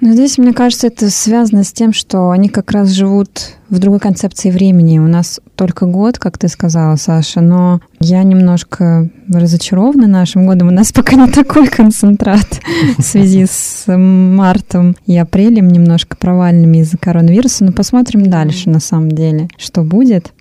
Но 0.01 0.11
здесь, 0.11 0.37
мне 0.37 0.53
кажется, 0.53 0.87
это 0.87 1.09
связано 1.09 1.63
с 1.63 1.71
тем, 1.71 1.93
что 1.93 2.29
они 2.29 2.49
как 2.49 2.71
раз 2.71 2.89
живут 2.89 3.55
в 3.69 3.79
другой 3.79 3.99
концепции 3.99 4.51
времени. 4.51 4.99
У 4.99 5.07
нас 5.07 5.39
только 5.55 5.85
год, 5.85 6.19
как 6.19 6.37
ты 6.37 6.47
сказала, 6.47 6.95
Саша, 6.97 7.41
но 7.41 7.81
я 7.99 8.21
немножко 8.23 9.09
разочарована 9.27 10.07
нашим 10.07 10.45
годом. 10.45 10.67
У 10.67 10.71
нас 10.71 10.91
пока 10.91 11.15
не 11.15 11.31
такой 11.31 11.67
концентрат 11.67 12.61
в 12.97 13.01
связи 13.01 13.45
с 13.49 13.85
мартом 13.87 14.95
и 15.07 15.17
апрелем, 15.17 15.69
немножко 15.69 16.15
провальными 16.15 16.79
из-за 16.79 16.97
коронавируса. 16.97 17.63
Но 17.63 17.71
посмотрим 17.71 18.29
дальше, 18.29 18.69
на 18.69 18.79
самом 18.79 19.11
деле, 19.11 19.47
что 19.57 19.81
будет. 19.81 20.33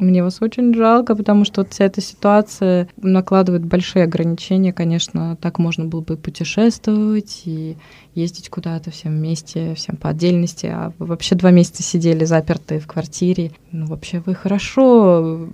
Мне 0.00 0.24
вас 0.24 0.40
очень 0.40 0.74
жалко, 0.74 1.14
потому 1.14 1.44
что 1.44 1.60
вот 1.60 1.74
вся 1.74 1.84
эта 1.84 2.00
ситуация 2.00 2.88
накладывает 2.96 3.66
большие 3.66 4.04
ограничения. 4.04 4.72
Конечно, 4.72 5.36
так 5.36 5.58
можно 5.58 5.84
было 5.84 6.00
бы 6.00 6.16
путешествовать 6.16 7.42
и 7.44 7.76
ездить 8.14 8.48
куда-то 8.48 8.90
всем 8.90 9.12
вместе, 9.12 9.74
всем 9.74 9.96
по 9.96 10.08
отдельности. 10.08 10.66
А 10.66 10.94
вы 10.98 11.04
вообще 11.04 11.34
два 11.34 11.50
месяца 11.50 11.82
сидели 11.82 12.24
запертые 12.24 12.80
в 12.80 12.86
квартире. 12.86 13.52
Ну, 13.72 13.86
вообще 13.86 14.22
вы 14.24 14.34
хорошо 14.34 15.46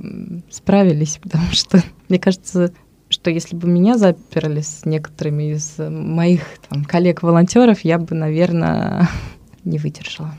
справились, 0.48 1.18
потому 1.22 1.50
что, 1.50 1.82
мне 2.08 2.20
кажется, 2.20 2.72
что 3.08 3.30
если 3.30 3.56
бы 3.56 3.66
меня 3.66 3.98
заперли 3.98 4.60
с 4.60 4.84
некоторыми 4.84 5.54
из 5.54 5.74
моих 5.78 6.42
коллег-волонтеров, 6.86 7.80
я 7.80 7.98
бы, 7.98 8.14
наверное, 8.14 9.08
не 9.64 9.78
выдержала. 9.78 10.32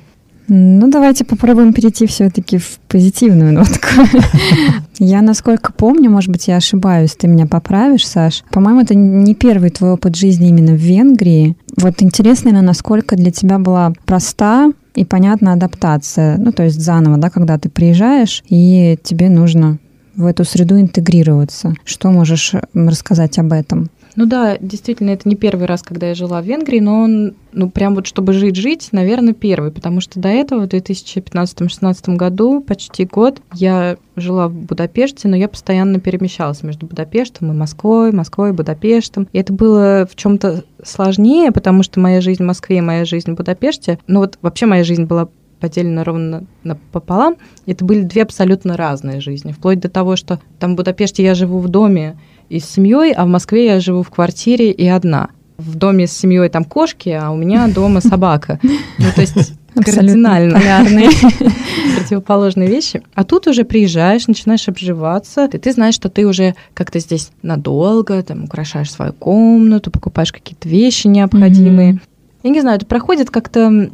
Ну, 0.50 0.90
давайте 0.90 1.26
попробуем 1.26 1.74
перейти 1.74 2.06
все-таки 2.08 2.58
в 2.58 2.80
позитивную 2.88 3.54
нотку. 3.54 3.88
Я, 5.00 5.22
насколько 5.22 5.74
помню, 5.74 6.10
может 6.10 6.32
быть, 6.32 6.48
я 6.48 6.56
ошибаюсь, 6.56 7.16
ты 7.16 7.28
меня 7.28 7.46
поправишь, 7.46 8.08
Саш. 8.08 8.44
По-моему, 8.50 8.82
это 8.82 8.96
не 8.96 9.36
первый 9.36 9.70
твой 9.70 9.92
опыт 9.92 10.16
жизни 10.16 10.50
именно 10.50 10.72
в 10.72 10.78
Венгрии. 10.78 11.56
Вот 11.76 12.02
интересно, 12.02 12.62
насколько 12.62 13.16
для 13.16 13.32
тебя 13.32 13.60
была 13.60 13.94
проста 14.06 14.72
и 14.96 15.06
понятна 15.06 15.54
адаптация. 15.54 16.38
Ну, 16.38 16.52
то 16.52 16.64
есть 16.64 16.82
заново, 16.82 17.18
да, 17.18 17.30
когда 17.30 17.60
ты 17.60 17.70
приезжаешь, 17.70 18.42
и 18.50 18.98
тебе 19.04 19.30
нужно 19.30 19.78
в 20.16 20.26
эту 20.26 20.44
среду 20.46 20.80
интегрироваться. 20.80 21.76
Что 21.86 22.10
можешь 22.10 22.54
рассказать 22.74 23.38
об 23.38 23.54
этом? 23.54 23.90
Ну 24.18 24.26
да, 24.26 24.58
действительно, 24.60 25.12
это 25.12 25.30
не 25.30 25.36
первый 25.36 25.68
раз, 25.68 25.84
когда 25.84 26.08
я 26.08 26.16
жила 26.16 26.42
в 26.42 26.46
Венгрии, 26.46 26.80
но 26.80 27.02
он, 27.02 27.36
ну 27.54 27.70
прям 27.70 27.94
вот 27.94 28.08
чтобы 28.08 28.34
жить-жить, 28.34 28.90
наверное, 28.92 29.36
первый, 29.36 29.72
потому 29.72 30.02
что 30.02 30.20
до 30.20 30.28
этого, 30.28 30.62
в 30.62 30.68
2015-2016 30.70 32.16
году, 32.16 32.60
почти 32.62 33.06
год, 33.06 33.40
я 33.54 33.98
жила 34.16 34.48
в 34.48 34.54
Будапеште, 34.56 35.28
но 35.28 35.36
я 35.36 35.48
постоянно 35.48 36.00
перемещалась 36.00 36.64
между 36.64 36.88
Будапештом 36.88 37.52
и 37.52 37.56
Москвой, 37.56 38.12
Москвой 38.12 38.50
и 38.50 38.54
Будапештом. 38.54 39.28
И 39.34 39.38
это 39.38 39.54
было 39.54 40.08
в 40.12 40.16
чем 40.16 40.40
то 40.40 40.64
сложнее, 40.84 41.52
потому 41.52 41.84
что 41.84 42.00
моя 42.00 42.20
жизнь 42.20 42.42
в 42.42 42.48
Москве 42.48 42.80
и 42.80 42.82
моя 42.82 43.06
жизнь 43.06 43.32
в 43.32 43.36
Будапеште, 43.36 44.00
ну 44.08 44.22
вот 44.22 44.40
вообще 44.42 44.66
моя 44.66 44.84
жизнь 44.84 45.04
была 45.04 45.30
поделена 45.60 46.04
ровно 46.04 46.48
пополам. 46.92 47.36
Это 47.68 47.86
были 47.86 48.02
две 48.02 48.24
абсолютно 48.24 48.78
разные 48.78 49.22
жизни. 49.22 49.52
Вплоть 49.52 49.80
до 49.80 49.90
того, 49.90 50.16
что 50.16 50.40
там 50.60 50.74
в 50.74 50.76
Будапеште 50.78 51.24
я 51.24 51.36
живу 51.36 51.60
в 51.60 51.70
доме, 51.70 52.18
и 52.50 52.60
с 52.60 52.66
семьей, 52.66 53.14
а 53.14 53.26
в 53.26 53.28
Москве 53.28 53.66
я 53.66 53.80
живу 53.80 54.04
в 54.04 54.10
квартире 54.10 54.72
и 54.72 54.88
одна. 54.88 55.30
В 55.58 55.76
доме 55.76 56.08
с 56.08 56.12
семьей 56.12 56.50
там 56.50 56.64
кошки, 56.64 57.10
а 57.10 57.32
у 57.32 57.36
меня 57.36 57.68
дома 57.68 58.02
собака. 58.02 58.60
Ну, 58.64 59.06
то 59.16 59.22
есть 59.22 59.54
кардинально 59.76 60.60
полярные 60.60 61.10
противоположные 61.98 62.68
вещи. 62.70 63.02
А 63.14 63.24
тут 63.24 63.48
уже 63.48 63.64
приезжаешь, 63.64 64.28
начинаешь 64.28 64.68
обживаться, 64.68 65.50
и 65.52 65.58
ты 65.58 65.72
знаешь, 65.72 65.96
что 65.96 66.10
ты 66.10 66.26
уже 66.26 66.56
как-то 66.74 67.00
здесь 67.00 67.32
надолго, 67.42 68.22
там 68.24 68.44
украшаешь 68.44 68.92
свою 68.92 69.14
комнату, 69.14 69.92
покупаешь 69.92 70.32
какие-то 70.32 70.70
вещи 70.70 71.08
необходимые. 71.08 71.94
Mm-hmm 71.94 72.00
я 72.44 72.50
не 72.50 72.62
знаю, 72.62 72.78
это 72.78 72.86
проходит 72.86 73.30
как-то 73.30 73.90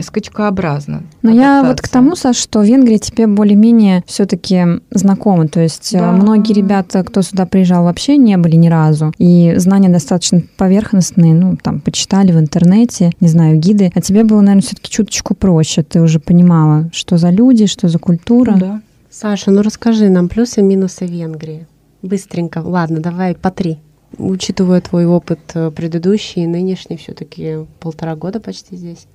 скачкообразно. 0.00 1.02
Но 1.22 1.30
я 1.30 1.64
вот 1.64 1.80
к 1.80 1.88
тому, 1.88 2.16
Саш, 2.16 2.36
что 2.36 2.62
Венгрия 2.62 2.98
тебе 2.98 3.26
более-менее 3.26 4.04
все-таки 4.06 4.80
знакома. 4.90 5.48
То 5.48 5.60
есть 5.60 5.92
э, 5.94 5.98
да. 5.98 6.12
многие 6.12 6.52
ребята, 6.52 7.02
кто 7.02 7.22
сюда 7.22 7.46
приезжал, 7.46 7.84
вообще 7.84 8.16
не 8.16 8.36
были 8.36 8.56
ни 8.56 8.68
разу. 8.68 9.12
И 9.18 9.54
знания 9.56 9.88
достаточно 9.88 10.42
поверхностные, 10.56 11.34
ну, 11.34 11.56
там, 11.60 11.80
почитали 11.80 12.32
в 12.32 12.38
интернете, 12.38 13.12
не 13.20 13.28
знаю, 13.28 13.58
гиды. 13.58 13.90
А 13.94 14.00
тебе 14.00 14.24
было, 14.24 14.40
наверное, 14.40 14.62
все-таки 14.62 14.90
чуточку 14.90 15.34
проще. 15.34 15.82
Ты 15.82 16.00
уже 16.00 16.20
понимала, 16.20 16.90
что 16.92 17.16
за 17.16 17.30
люди, 17.30 17.66
что 17.66 17.88
за 17.88 17.98
культура. 17.98 18.54
Да. 18.56 18.80
Саша, 19.10 19.50
ну 19.50 19.62
расскажи 19.62 20.08
нам 20.08 20.28
плюсы 20.28 20.60
и 20.60 20.64
минусы 20.64 21.06
Венгрии. 21.06 21.66
Быстренько. 22.02 22.58
Ладно, 22.58 23.00
давай 23.00 23.34
по 23.34 23.50
три 23.50 23.78
учитывая 24.18 24.80
твой 24.80 25.06
опыт 25.06 25.40
э, 25.54 25.70
предыдущий 25.70 26.44
и 26.44 26.46
нынешний, 26.46 26.96
все-таки 26.96 27.66
полтора 27.80 28.16
года 28.16 28.40
почти 28.40 28.76
здесь. 28.76 29.06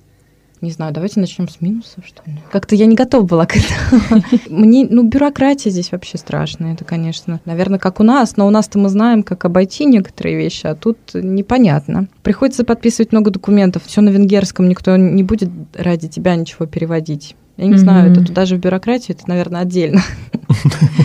Не 0.60 0.70
знаю, 0.70 0.92
давайте 0.92 1.20
начнем 1.20 1.48
с 1.48 1.62
минусов, 1.62 2.04
что 2.04 2.22
ли. 2.26 2.36
Как-то 2.52 2.74
я 2.74 2.84
не 2.84 2.94
готова 2.94 3.24
была 3.24 3.46
к 3.46 3.56
этому. 3.56 4.22
Мне, 4.50 4.86
ну, 4.88 5.04
бюрократия 5.04 5.70
здесь 5.70 5.90
вообще 5.90 6.18
страшная, 6.18 6.74
это, 6.74 6.84
конечно, 6.84 7.40
наверное, 7.46 7.78
как 7.78 7.98
у 7.98 8.02
нас, 8.02 8.36
но 8.36 8.46
у 8.46 8.50
нас-то 8.50 8.78
мы 8.78 8.90
знаем, 8.90 9.22
как 9.22 9.46
обойти 9.46 9.86
некоторые 9.86 10.36
вещи, 10.36 10.66
а 10.66 10.74
тут 10.74 10.98
непонятно. 11.14 12.08
Приходится 12.22 12.64
подписывать 12.64 13.12
много 13.12 13.30
документов, 13.30 13.84
все 13.86 14.02
на 14.02 14.10
венгерском, 14.10 14.68
никто 14.68 14.96
не 14.98 15.22
будет 15.22 15.48
ради 15.74 16.08
тебя 16.08 16.36
ничего 16.36 16.66
переводить. 16.66 17.36
Я 17.56 17.66
не 17.66 17.72
mm-hmm. 17.72 17.76
знаю, 17.78 18.12
это 18.12 18.24
туда 18.24 18.44
же 18.44 18.56
в 18.56 18.60
бюрократию, 18.60 19.16
это, 19.16 19.28
наверное, 19.28 19.62
отдельно. 19.62 20.02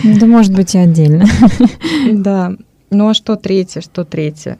Да, 0.04 0.26
может 0.26 0.54
быть, 0.54 0.74
и 0.74 0.78
отдельно. 0.78 1.24
Да. 2.12 2.56
Ну 2.90 3.08
а 3.08 3.14
что 3.14 3.36
третье, 3.36 3.80
что 3.80 4.04
третье? 4.04 4.58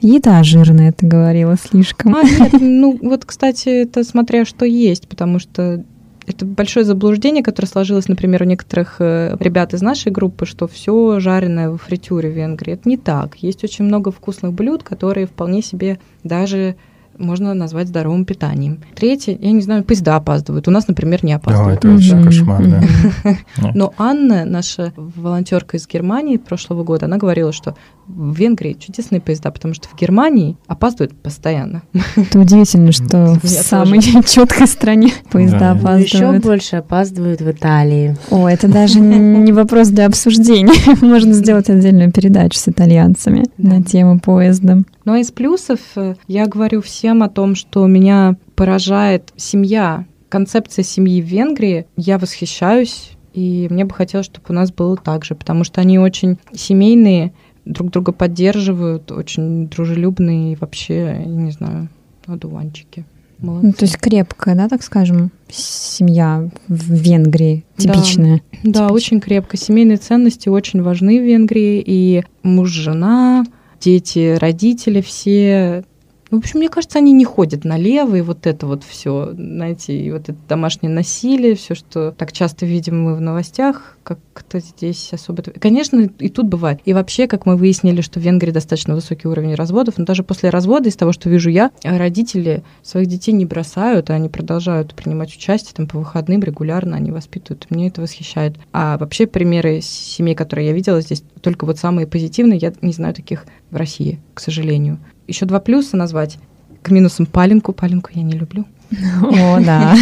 Еда 0.00 0.42
жирная, 0.42 0.92
ты 0.92 1.06
говорила, 1.06 1.56
слишком. 1.56 2.14
А, 2.16 2.22
нет, 2.22 2.52
ну 2.60 2.98
вот, 3.00 3.24
кстати, 3.24 3.68
это 3.68 4.04
смотря 4.04 4.44
что 4.44 4.64
есть, 4.66 5.08
потому 5.08 5.38
что 5.38 5.82
Это 6.26 6.44
большое 6.44 6.84
заблуждение, 6.84 7.42
которое 7.42 7.68
сложилось, 7.68 8.08
например, 8.08 8.42
у 8.42 8.46
некоторых 8.46 8.96
э, 8.98 9.36
ребят 9.38 9.74
из 9.74 9.82
нашей 9.82 10.10
группы, 10.10 10.44
что 10.44 10.66
все 10.66 11.20
жареное 11.20 11.70
в 11.70 11.78
фритюре 11.78 12.28
в 12.30 12.36
Венгрии. 12.36 12.74
Это 12.74 12.88
не 12.88 12.96
так. 12.96 13.36
Есть 13.36 13.62
очень 13.62 13.84
много 13.84 14.10
вкусных 14.10 14.52
блюд, 14.52 14.82
которые 14.82 15.26
вполне 15.26 15.62
себе 15.62 15.98
даже 16.24 16.74
можно 17.18 17.54
назвать 17.54 17.88
здоровым 17.88 18.24
питанием. 18.24 18.80
Третье, 18.94 19.36
я 19.40 19.52
не 19.52 19.60
знаю, 19.60 19.84
поезда 19.84 20.16
опаздывают. 20.16 20.68
У 20.68 20.70
нас, 20.70 20.88
например, 20.88 21.24
не 21.24 21.32
опаздывают. 21.32 21.80
Да, 21.80 21.88
это 21.88 21.96
вообще 21.96 22.22
кошмар, 22.22 22.64
да. 22.66 23.36
Но 23.74 23.92
Анна, 23.98 24.44
наша 24.44 24.92
волонтерка 24.96 25.76
из 25.76 25.86
Германии 25.86 26.36
прошлого 26.36 26.84
года, 26.84 27.06
она 27.06 27.16
говорила, 27.16 27.52
что 27.52 27.76
в 28.06 28.34
Венгрии 28.36 28.74
чудесные 28.74 29.20
поезда, 29.20 29.50
потому 29.50 29.74
что 29.74 29.88
в 29.88 29.96
Германии 29.96 30.56
опаздывают 30.66 31.14
постоянно. 31.20 31.82
Это 32.16 32.38
удивительно, 32.38 32.92
что 32.92 33.38
в 33.42 33.46
самой 33.46 34.00
четкой 34.26 34.66
стране 34.66 35.12
поезда 35.30 35.72
опаздывают. 35.72 36.12
Еще 36.12 36.32
больше 36.40 36.76
опаздывают 36.76 37.40
в 37.40 37.50
Италии. 37.50 38.16
О, 38.30 38.48
это 38.48 38.68
даже 38.68 39.00
не 39.00 39.52
вопрос 39.52 39.88
для 39.88 40.06
обсуждения. 40.06 40.72
Можно 41.00 41.32
сделать 41.32 41.68
отдельную 41.68 42.12
передачу 42.12 42.58
с 42.58 42.68
итальянцами 42.68 43.44
на 43.58 43.82
тему 43.82 44.20
поезда. 44.20 44.82
Но 45.06 45.14
из 45.16 45.30
плюсов 45.30 45.78
э, 45.94 46.16
я 46.26 46.46
говорю 46.46 46.82
всем 46.82 47.22
о 47.22 47.28
том, 47.28 47.54
что 47.54 47.86
меня 47.86 48.36
поражает 48.56 49.32
семья, 49.36 50.04
концепция 50.28 50.82
семьи 50.82 51.22
в 51.22 51.24
Венгрии. 51.24 51.86
Я 51.96 52.18
восхищаюсь, 52.18 53.12
и 53.32 53.68
мне 53.70 53.84
бы 53.84 53.94
хотелось, 53.94 54.26
чтобы 54.26 54.46
у 54.48 54.52
нас 54.52 54.72
было 54.72 54.96
так 54.96 55.24
же, 55.24 55.36
потому 55.36 55.62
что 55.62 55.80
они 55.80 56.00
очень 56.00 56.38
семейные, 56.52 57.32
друг 57.64 57.90
друга 57.92 58.10
поддерживают, 58.10 59.12
очень 59.12 59.68
дружелюбные 59.68 60.54
и 60.54 60.56
вообще, 60.56 61.22
я 61.24 61.24
не 61.24 61.52
знаю, 61.52 61.88
одуванчики. 62.26 63.04
Ну, 63.38 63.72
то 63.72 63.84
есть 63.84 63.98
крепкая, 63.98 64.56
да, 64.56 64.68
так 64.68 64.82
скажем, 64.82 65.30
семья 65.48 66.48
в 66.66 66.92
Венгрии, 66.92 67.64
типичная. 67.76 68.40
Да, 68.64 68.88
да 68.88 68.92
очень 68.92 69.20
крепко. 69.20 69.56
Семейные 69.56 69.98
ценности 69.98 70.48
очень 70.48 70.82
важны 70.82 71.20
в 71.20 71.24
Венгрии, 71.24 71.80
и 71.86 72.24
муж, 72.42 72.70
жена, 72.70 73.44
дети, 73.80 74.36
родители 74.36 75.00
все 75.00 75.84
в 76.30 76.36
общем, 76.36 76.58
мне 76.58 76.68
кажется, 76.68 76.98
они 76.98 77.12
не 77.12 77.24
ходят 77.24 77.64
налево, 77.64 78.16
и 78.16 78.20
вот 78.20 78.46
это 78.46 78.66
вот 78.66 78.82
все, 78.82 79.32
знаете, 79.32 79.96
и 79.96 80.10
вот 80.10 80.22
это 80.22 80.38
домашнее 80.48 80.92
насилие, 80.92 81.54
все, 81.54 81.74
что 81.74 82.10
так 82.10 82.32
часто 82.32 82.66
видим 82.66 83.00
мы 83.02 83.14
в 83.14 83.20
новостях, 83.20 83.96
как-то 84.02 84.58
здесь 84.60 85.12
особо... 85.12 85.42
Конечно, 85.42 86.08
и 86.18 86.28
тут 86.28 86.46
бывает. 86.46 86.80
И 86.84 86.92
вообще, 86.92 87.28
как 87.28 87.46
мы 87.46 87.56
выяснили, 87.56 88.00
что 88.00 88.18
в 88.18 88.22
Венгрии 88.24 88.50
достаточно 88.50 88.94
высокий 88.94 89.28
уровень 89.28 89.54
разводов, 89.54 89.98
но 89.98 90.04
даже 90.04 90.24
после 90.24 90.50
развода, 90.50 90.88
из 90.88 90.96
того, 90.96 91.12
что 91.12 91.30
вижу 91.30 91.50
я, 91.50 91.70
родители 91.84 92.64
своих 92.82 93.06
детей 93.06 93.32
не 93.32 93.44
бросают, 93.44 94.10
а 94.10 94.14
они 94.14 94.28
продолжают 94.28 94.94
принимать 94.94 95.34
участие 95.34 95.74
там 95.74 95.86
по 95.86 95.98
выходным 95.98 96.42
регулярно, 96.42 96.96
они 96.96 97.12
воспитывают. 97.12 97.66
Мне 97.70 97.88
это 97.88 98.00
восхищает. 98.00 98.56
А 98.72 98.98
вообще 98.98 99.26
примеры 99.26 99.80
семей, 99.80 100.34
которые 100.34 100.68
я 100.68 100.72
видела 100.72 101.00
здесь, 101.00 101.22
только 101.40 101.66
вот 101.66 101.78
самые 101.78 102.06
позитивные, 102.06 102.58
я 102.58 102.72
не 102.80 102.92
знаю 102.92 103.14
таких 103.14 103.46
в 103.70 103.76
России, 103.76 104.20
к 104.34 104.40
сожалению 104.40 104.98
еще 105.26 105.46
два 105.46 105.60
плюса 105.60 105.96
назвать. 105.96 106.38
К 106.82 106.90
минусам 106.90 107.26
паленку. 107.26 107.72
Паленку 107.72 108.10
я 108.14 108.22
не 108.22 108.34
люблю. 108.34 108.64
О, 109.22 109.60
да. 109.60 109.96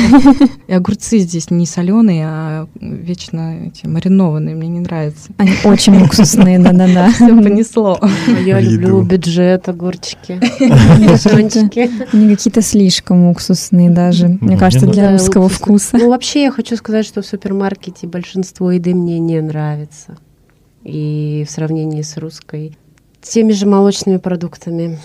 И 0.67 0.73
огурцы 0.73 1.19
здесь 1.19 1.51
не 1.51 1.67
соленые, 1.67 2.25
а 2.27 2.69
вечно 2.81 3.67
эти 3.67 3.87
маринованные. 3.87 4.55
Мне 4.55 4.69
не 4.69 4.81
нравятся. 4.81 5.31
Они 5.39 5.53
очень 5.65 5.97
уксусные, 6.03 6.59
да-да-да. 6.59 7.11
Все 7.13 7.29
понесло. 7.29 7.99
Я 8.45 8.61
люблю 8.61 9.03
бюджет 9.03 9.69
огурчики. 9.69 10.39
Они 12.13 12.35
какие-то 12.37 12.63
слишком 12.63 13.27
уксусные 13.27 13.91
даже. 13.91 14.29
Мне 14.41 14.59
кажется, 14.59 14.87
для 14.87 15.13
русского 15.13 15.49
вкуса. 15.49 15.97
Ну, 15.97 16.11
вообще, 16.11 16.45
я 16.45 16.51
хочу 16.51 16.77
сказать, 16.77 17.07
что 17.07 17.23
в 17.23 17.27
супермаркете 17.27 18.07
большинство 18.07 18.71
еды 18.71 18.95
мне 18.95 19.19
не 19.19 19.41
нравится. 19.41 20.17
И 20.83 21.47
в 21.49 21.51
сравнении 21.51 22.03
с 22.03 22.19
русской 22.19 22.77
теми 23.25 23.53
же 23.53 23.67
молочными 23.67 24.19
продуктами. 24.19 24.99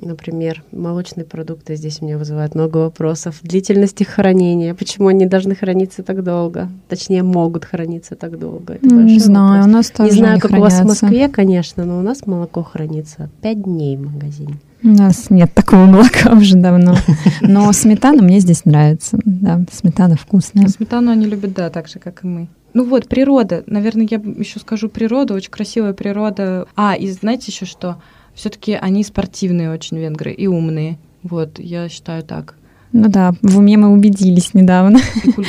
Например, 0.00 0.62
молочные 0.72 1.26
продукты 1.26 1.76
здесь 1.76 1.98
у 2.00 2.06
меня 2.06 2.16
вызывают 2.16 2.54
много 2.54 2.78
вопросов. 2.78 3.40
Длительность 3.42 4.00
их 4.00 4.08
хранения. 4.08 4.74
Почему 4.74 5.08
они 5.08 5.26
должны 5.26 5.54
храниться 5.54 6.02
так 6.02 6.24
долго? 6.24 6.70
Точнее, 6.88 7.22
могут 7.22 7.66
храниться 7.66 8.16
так 8.16 8.38
долго. 8.38 8.74
Это 8.74 8.86
не 8.86 9.18
знаю, 9.18 9.64
вопрос. 9.64 9.66
у 9.66 9.70
нас 9.76 9.90
тоже 9.90 10.10
Не 10.12 10.16
знаю, 10.18 10.40
как 10.40 10.50
хранятся. 10.50 10.82
у 10.82 10.86
вас 10.86 10.96
в 10.98 11.02
Москве, 11.02 11.28
конечно, 11.28 11.84
но 11.84 11.98
у 11.98 12.02
нас 12.02 12.26
молоко 12.26 12.62
хранится 12.62 13.28
пять 13.42 13.62
дней 13.62 13.98
в 13.98 14.10
магазине. 14.10 14.54
У 14.82 14.88
нас 14.88 15.28
нет 15.28 15.52
такого 15.52 15.84
молока 15.84 16.32
уже 16.36 16.56
давно. 16.56 16.96
Но 17.42 17.70
сметана 17.72 18.22
мне 18.22 18.40
здесь 18.40 18.64
нравится. 18.64 19.18
Да, 19.24 19.60
сметана 19.70 20.16
вкусная. 20.16 20.68
Сметану 20.68 21.10
они 21.12 21.26
любят, 21.26 21.52
да, 21.52 21.68
так 21.68 21.86
же, 21.88 21.98
как 21.98 22.24
и 22.24 22.26
мы. 22.26 22.48
Ну 22.74 22.84
вот, 22.84 23.08
природа. 23.08 23.64
Наверное, 23.66 24.06
я 24.10 24.18
еще 24.18 24.58
скажу 24.58 24.88
природа, 24.88 25.34
очень 25.34 25.50
красивая 25.50 25.92
природа. 25.92 26.66
А, 26.74 26.94
и 26.94 27.08
знаете 27.10 27.50
еще 27.52 27.66
что? 27.66 28.00
Все-таки 28.34 28.72
они 28.72 29.04
спортивные 29.04 29.70
очень 29.70 29.98
венгры 29.98 30.32
и 30.32 30.46
умные. 30.46 30.98
Вот, 31.22 31.58
я 31.58 31.88
считаю 31.88 32.22
так. 32.22 32.56
Ну 32.92 33.08
да, 33.08 33.34
в 33.42 33.58
уме 33.58 33.76
мы 33.76 33.88
убедились 33.88 34.54
недавно. 34.54 34.98
И. 35.24 35.30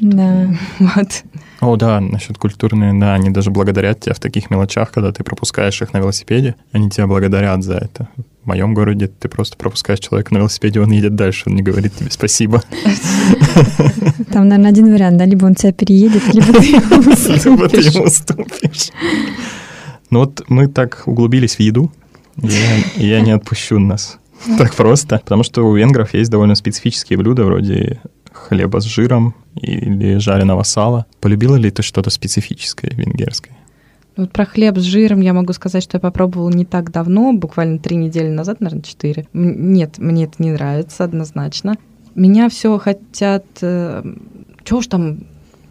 Да. 0.00 0.48
Вот. 0.78 1.22
О, 1.60 1.76
да, 1.76 2.00
насчет 2.00 2.38
культурные, 2.38 2.98
да, 2.98 3.14
они 3.14 3.30
даже 3.30 3.50
благодарят 3.50 4.00
тебя 4.00 4.14
в 4.14 4.18
таких 4.18 4.50
мелочах, 4.50 4.90
когда 4.90 5.12
ты 5.12 5.22
пропускаешь 5.22 5.80
их 5.82 5.92
на 5.92 5.98
велосипеде, 5.98 6.56
они 6.72 6.90
тебя 6.90 7.06
благодарят 7.06 7.62
за 7.62 7.74
это. 7.74 8.08
В 8.42 8.46
моем 8.46 8.72
городе 8.72 9.06
ты 9.06 9.28
просто 9.28 9.56
пропускаешь 9.56 10.00
человека 10.00 10.32
на 10.34 10.38
велосипеде, 10.38 10.80
он 10.80 10.90
едет 10.90 11.14
дальше, 11.14 11.44
он 11.46 11.56
не 11.56 11.62
говорит 11.62 11.94
тебе 11.94 12.10
спасибо. 12.10 12.62
Там, 14.32 14.48
наверное, 14.48 14.70
один 14.70 14.90
вариант, 14.90 15.18
да, 15.18 15.26
либо 15.26 15.44
он 15.44 15.54
тебя 15.54 15.72
переедет, 15.72 16.34
либо 16.34 16.52
ты 16.54 16.66
ему 16.66 17.02
Либо 17.44 17.68
ты 17.68 17.80
ему 17.80 18.04
уступишь. 18.06 18.90
Ну 20.10 20.20
вот 20.20 20.42
мы 20.48 20.66
так 20.68 21.02
углубились 21.04 21.56
в 21.56 21.60
еду, 21.60 21.92
я, 22.38 22.78
я 22.96 23.20
не 23.20 23.30
отпущу 23.30 23.78
нас 23.78 24.18
так 24.58 24.74
просто, 24.74 25.18
потому 25.18 25.42
что 25.42 25.62
у 25.62 25.74
венгров 25.74 26.14
есть 26.14 26.30
довольно 26.30 26.54
специфические 26.54 27.18
блюда, 27.18 27.44
вроде 27.44 28.00
хлеба 28.32 28.80
с 28.80 28.84
жиром 28.84 29.34
или 29.54 30.16
жареного 30.16 30.62
сала. 30.62 31.06
Полюбила 31.20 31.56
ли 31.56 31.70
ты 31.70 31.82
что-то 31.82 32.10
специфическое 32.10 32.90
венгерское? 32.94 33.56
Вот 34.16 34.30
про 34.30 34.44
хлеб 34.44 34.76
с 34.78 34.82
жиром 34.82 35.20
я 35.20 35.32
могу 35.32 35.52
сказать, 35.52 35.82
что 35.82 35.96
я 35.96 36.00
попробовала 36.00 36.50
не 36.50 36.64
так 36.64 36.90
давно, 36.90 37.32
буквально 37.32 37.78
три 37.78 37.96
недели 37.96 38.28
назад, 38.28 38.60
наверное, 38.60 38.82
четыре. 38.82 39.26
Нет, 39.32 39.98
мне 39.98 40.24
это 40.24 40.34
не 40.38 40.52
нравится 40.52 41.04
однозначно. 41.04 41.76
Меня 42.14 42.50
все 42.50 42.78
хотят... 42.78 43.44
Э, 43.62 44.02
чего 44.64 44.80
уж 44.80 44.86
там 44.88 45.20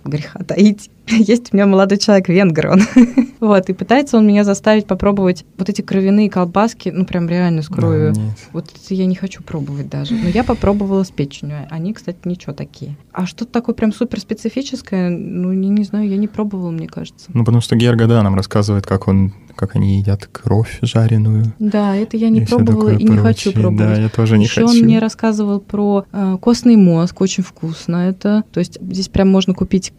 греха 0.03 0.39
таить. 0.39 0.89
Есть 1.17 1.53
у 1.53 1.55
меня 1.55 1.65
молодой 1.65 1.97
человек 1.97 2.29
венгер, 2.29 2.69
он. 2.69 2.81
вот, 3.39 3.69
и 3.69 3.73
пытается 3.73 4.17
он 4.17 4.27
меня 4.27 4.43
заставить 4.43 4.87
попробовать 4.87 5.45
вот 5.57 5.69
эти 5.69 5.81
кровяные 5.81 6.29
колбаски, 6.29 6.89
ну, 6.89 7.05
прям 7.05 7.27
реально 7.27 7.61
с 7.61 7.67
кровью. 7.67 8.13
Да. 8.13 8.21
Вот 8.53 8.65
это 8.65 8.93
я 8.93 9.05
не 9.05 9.15
хочу 9.15 9.43
пробовать 9.43 9.89
даже. 9.89 10.13
Но 10.13 10.29
я 10.29 10.43
попробовала 10.43 11.03
с 11.03 11.11
печенью. 11.11 11.67
Они, 11.69 11.93
кстати, 11.93 12.19
ничего 12.25 12.53
такие. 12.53 12.95
А 13.11 13.25
что-то 13.25 13.51
такое 13.51 13.75
прям 13.75 13.93
супер 13.93 14.19
специфическое, 14.19 15.09
ну, 15.09 15.53
не, 15.53 15.69
не 15.69 15.83
знаю, 15.83 16.09
я 16.09 16.17
не 16.17 16.27
пробовала, 16.27 16.71
мне 16.71 16.87
кажется. 16.87 17.29
Ну, 17.33 17.43
потому 17.43 17.61
что 17.61 17.75
Герга, 17.75 18.07
да, 18.07 18.23
нам 18.23 18.35
рассказывает, 18.35 18.85
как 18.85 19.07
он, 19.07 19.33
как 19.55 19.75
они 19.75 19.99
едят 19.99 20.27
кровь 20.31 20.79
жареную. 20.81 21.53
Да, 21.59 21.95
это 21.95 22.17
я 22.17 22.29
не 22.29 22.41
и 22.41 22.45
пробовала 22.45 22.89
и 22.89 23.03
не 23.03 23.17
хочу 23.17 23.51
прочее. 23.51 23.53
пробовать. 23.53 23.95
Да, 23.95 24.01
я 24.01 24.09
тоже 24.09 24.37
не 24.37 24.45
Еще 24.45 24.61
хочу. 24.61 24.79
он 24.79 24.85
мне 24.85 24.99
рассказывал 24.99 25.59
про 25.59 26.05
э, 26.11 26.37
костный 26.41 26.75
мозг, 26.75 27.21
очень 27.21 27.43
вкусно 27.43 28.09
это. 28.09 28.43
То 28.51 28.59
есть 28.59 28.79
здесь 28.81 29.09
прям 29.09 29.29
можно 29.29 29.53
купить 29.53 29.93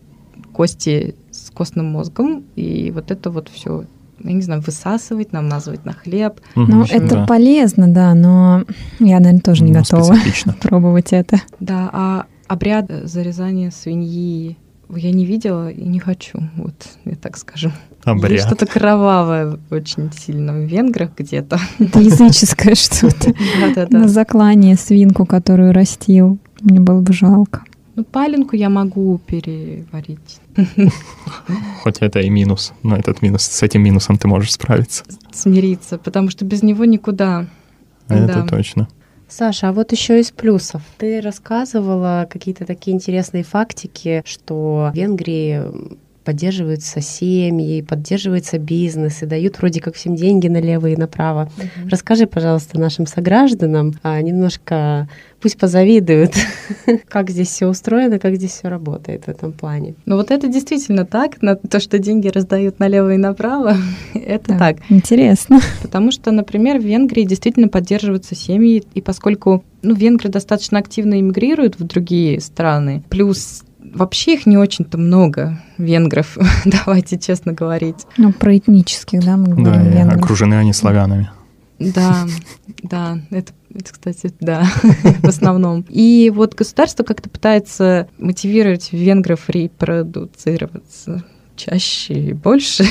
кости 0.53 1.15
с 1.31 1.51
костным 1.51 1.87
мозгом, 1.87 2.45
и 2.57 2.91
вот 2.95 3.11
это 3.11 3.31
вот 3.31 3.49
все, 3.49 3.85
я 4.23 4.33
не 4.33 4.43
знаю, 4.43 4.61
высасывать, 4.61 5.33
намазывать 5.33 5.85
на 5.85 5.93
хлеб. 5.93 6.41
Мгм, 6.55 6.71
Ну, 6.71 6.83
общем, 6.83 6.97
это 6.97 7.15
да. 7.17 7.27
полезно, 7.27 7.89
да, 7.89 8.15
но 8.15 8.65
я, 9.01 9.19
наверное, 9.19 9.41
тоже 9.41 9.65
не 9.65 9.73
Ну, 9.73 9.79
готова 9.81 10.15
специфично. 10.15 10.53
пробовать 10.61 11.13
это. 11.13 11.41
Да, 11.61 11.89
а 11.93 12.27
обряд 12.49 12.91
зарезания 13.05 13.71
свиньи 13.71 14.57
я 14.95 15.11
не 15.11 15.25
видела 15.25 15.71
и 15.71 15.83
не 15.89 15.99
хочу, 16.01 16.39
вот, 16.57 16.75
я 17.07 17.15
так 17.17 17.39
скажу. 17.39 17.69
Есть 18.05 18.25
Обряд. 18.25 18.41
что-то 18.47 18.67
кровавое 18.67 19.59
очень 19.71 20.11
сильно 20.13 20.53
в 20.53 20.65
венграх 20.65 21.11
где-то. 21.17 21.59
Это 21.79 22.01
языческое 22.01 22.75
что-то. 22.75 23.33
На 23.91 24.09
заклание 24.09 24.77
свинку, 24.77 25.25
которую 25.25 25.73
растил. 25.73 26.39
Мне 26.61 26.81
было 26.81 27.01
бы 27.01 27.13
жалко. 27.13 27.63
Ну, 27.95 28.05
паленку 28.05 28.57
я 28.57 28.71
могу 28.71 29.19
переварить. 29.19 30.41
Хоть 31.83 31.99
это 32.01 32.21
и 32.21 32.31
минус, 32.31 32.73
но 32.83 32.97
этот 32.97 33.23
минус, 33.23 33.43
с 33.43 33.63
этим 33.63 33.83
минусом 33.83 34.17
ты 34.19 34.29
можешь 34.29 34.53
справиться. 34.53 35.05
Смириться, 35.33 35.99
потому 35.99 36.31
что 36.31 36.45
без 36.45 36.63
него 36.63 36.85
никуда. 36.87 37.47
Это 38.09 38.27
Да. 38.27 38.47
точно. 38.47 38.89
Саша, 39.29 39.71
а 39.71 39.73
вот 39.73 39.93
еще 39.93 40.21
из 40.21 40.31
плюсов. 40.31 40.83
Ты 40.99 41.21
рассказывала 41.23 42.27
какие-то 42.31 42.67
такие 42.67 42.95
интересные 42.95 43.45
фактики, 43.45 44.23
что 44.27 44.91
в 44.93 44.97
Венгрии 44.97 45.63
поддерживаются 46.23 47.01
семьи, 47.01 47.83
поддерживается 47.83 48.59
бизнес 48.59 49.23
и 49.23 49.27
дают 49.27 49.59
вроде 49.59 49.81
как 49.81 49.95
всем 49.95 50.17
деньги 50.17 50.49
налево 50.49 50.89
и 50.89 50.97
направо. 50.97 51.51
Угу. 51.57 51.89
Расскажи, 51.91 52.27
пожалуйста, 52.27 52.79
нашим 52.79 53.07
согражданам 53.07 53.95
а, 54.03 54.21
немножко 54.21 55.09
пусть 55.43 55.59
позавидуют, 55.59 56.35
как 57.09 57.29
здесь 57.29 57.49
все 57.49 57.67
устроено, 57.67 58.19
как 58.19 58.37
здесь 58.37 58.53
все 58.53 58.69
работает 58.69 59.25
в 59.25 59.29
этом 59.29 59.53
плане. 59.53 59.95
Ну 60.07 60.17
вот 60.17 60.31
это 60.31 60.47
действительно 60.47 61.05
так, 61.05 61.43
на 61.43 61.57
то, 61.57 61.81
что 61.81 61.99
деньги 61.99 62.29
раздают 62.29 62.79
налево 62.79 63.15
и 63.15 63.17
направо, 63.17 63.77
это 64.15 64.53
да, 64.53 64.59
так. 64.59 64.77
Интересно. 64.89 65.61
Потому 65.83 66.13
что, 66.13 66.31
например, 66.31 66.79
в 66.79 66.85
Венгрии 66.85 67.25
действительно 67.25 67.69
поддерживаются 67.69 68.35
семьи, 68.35 68.85
и 68.95 69.01
поскольку 69.01 69.65
ну, 69.83 69.95
венгры 69.95 70.29
достаточно 70.29 70.79
активно 70.79 71.21
эмигрируют 71.21 71.79
в 71.79 71.85
другие 71.85 72.41
страны, 72.41 73.03
плюс 73.09 73.65
вообще 73.95 74.35
их 74.35 74.47
не 74.47 74.57
очень-то 74.57 74.99
много, 74.99 75.61
венгров, 75.79 76.37
давайте 76.65 77.19
честно 77.19 77.53
говорить. 77.53 78.07
Ну, 78.17 78.33
про 78.33 78.57
этнических, 78.57 79.21
да, 79.25 79.37
мы 79.37 79.55
говорим, 79.55 79.65
Да, 79.65 79.83
венгров. 79.83 80.23
окружены 80.23 80.55
они 80.55 80.73
славянами. 80.73 81.31
Да, 81.79 82.27
да, 82.83 83.19
это, 83.31 83.53
это, 83.75 83.93
кстати, 83.93 84.33
да, 84.41 84.65
в 85.23 85.27
основном. 85.29 85.85
И 85.89 86.31
вот 86.35 86.55
государство 86.55 87.03
как-то 87.03 87.29
пытается 87.29 88.09
мотивировать 88.19 88.93
венгров 88.93 89.49
репродуцироваться 89.49 91.25
чаще 91.57 92.15
и 92.15 92.33
больше. 92.33 92.85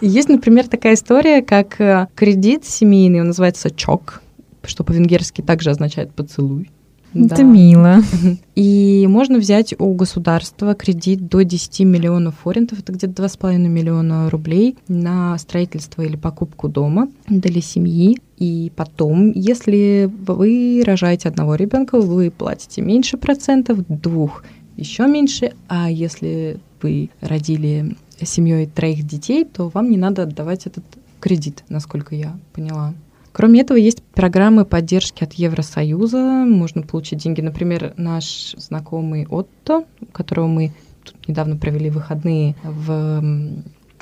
Есть, 0.00 0.28
например, 0.28 0.68
такая 0.68 0.94
история, 0.94 1.42
как 1.42 1.80
э, 1.80 2.08
кредит 2.14 2.64
семейный, 2.64 3.20
он 3.20 3.28
называется 3.28 3.70
чок, 3.70 4.22
что 4.64 4.84
по-венгерски 4.84 5.42
также 5.42 5.70
означает 5.70 6.12
поцелуй. 6.14 6.70
Это 7.14 7.36
да. 7.36 7.42
мило. 7.42 8.02
И 8.54 9.06
можно 9.08 9.38
взять 9.38 9.74
у 9.78 9.92
государства 9.94 10.74
кредит 10.74 11.28
до 11.28 11.42
10 11.42 11.80
миллионов 11.80 12.36
форинтов, 12.42 12.80
это 12.80 12.92
где-то 12.92 13.22
2,5 13.24 13.56
миллиона 13.58 14.28
рублей 14.30 14.76
на 14.88 15.36
строительство 15.38 16.02
или 16.02 16.16
покупку 16.16 16.68
дома 16.68 17.08
для 17.28 17.60
семьи. 17.60 18.18
И 18.36 18.70
потом, 18.76 19.32
если 19.32 20.10
вы 20.26 20.82
рожаете 20.84 21.28
одного 21.28 21.54
ребенка, 21.54 22.00
вы 22.00 22.30
платите 22.30 22.82
меньше 22.82 23.16
процентов, 23.16 23.78
двух 23.88 24.42
еще 24.76 25.06
меньше, 25.06 25.52
а 25.68 25.90
если 25.90 26.58
вы 26.82 27.10
родили 27.20 27.96
семьей 28.20 28.66
троих 28.66 29.06
детей, 29.06 29.44
то 29.44 29.68
вам 29.68 29.90
не 29.90 29.96
надо 29.96 30.22
отдавать 30.22 30.66
этот 30.66 30.84
кредит, 31.20 31.64
насколько 31.68 32.14
я 32.14 32.36
поняла. 32.52 32.94
Кроме 33.36 33.60
этого, 33.60 33.76
есть 33.76 34.02
программы 34.02 34.64
поддержки 34.64 35.22
от 35.22 35.34
Евросоюза. 35.34 36.46
Можно 36.46 36.80
получить 36.80 37.18
деньги. 37.18 37.42
Например, 37.42 37.92
наш 37.98 38.54
знакомый 38.56 39.26
Отто, 39.28 39.84
которого 40.12 40.46
мы 40.46 40.72
тут 41.04 41.28
недавно 41.28 41.58
провели 41.58 41.90
выходные 41.90 42.56
в 42.62 43.22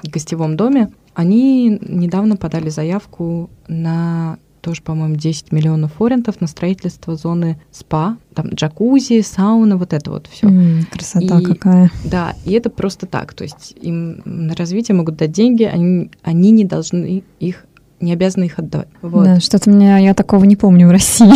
гостевом 0.04 0.56
доме, 0.56 0.92
они 1.14 1.68
недавно 1.68 2.36
подали 2.36 2.68
заявку 2.68 3.50
на 3.66 4.38
тоже, 4.60 4.82
по-моему, 4.82 5.16
10 5.16 5.50
миллионов 5.50 5.94
форинтов 5.94 6.40
на 6.40 6.46
строительство 6.46 7.16
зоны 7.16 7.60
СПА, 7.72 8.16
там 8.34 8.50
джакузи, 8.50 9.20
сауна, 9.22 9.76
вот 9.76 9.92
это 9.94 10.12
вот 10.12 10.28
все. 10.28 10.46
Mm, 10.46 10.86
красота 10.92 11.40
и, 11.40 11.44
какая. 11.44 11.90
Да, 12.04 12.34
и 12.44 12.52
это 12.52 12.70
просто 12.70 13.06
так. 13.06 13.34
То 13.34 13.42
есть 13.42 13.74
им 13.80 14.22
на 14.24 14.54
развитие 14.54 14.94
могут 14.94 15.16
дать 15.16 15.32
деньги, 15.32 15.64
они, 15.64 16.12
они 16.22 16.52
не 16.52 16.64
должны 16.64 17.24
их 17.40 17.66
не 18.04 18.12
обязаны 18.12 18.44
их 18.44 18.58
отдавать. 18.58 18.88
Вот. 19.02 19.24
Да, 19.24 19.40
что-то 19.40 19.70
меня 19.70 19.98
я 19.98 20.14
такого 20.14 20.44
не 20.44 20.56
помню 20.56 20.88
в 20.88 20.90
России, 20.90 21.32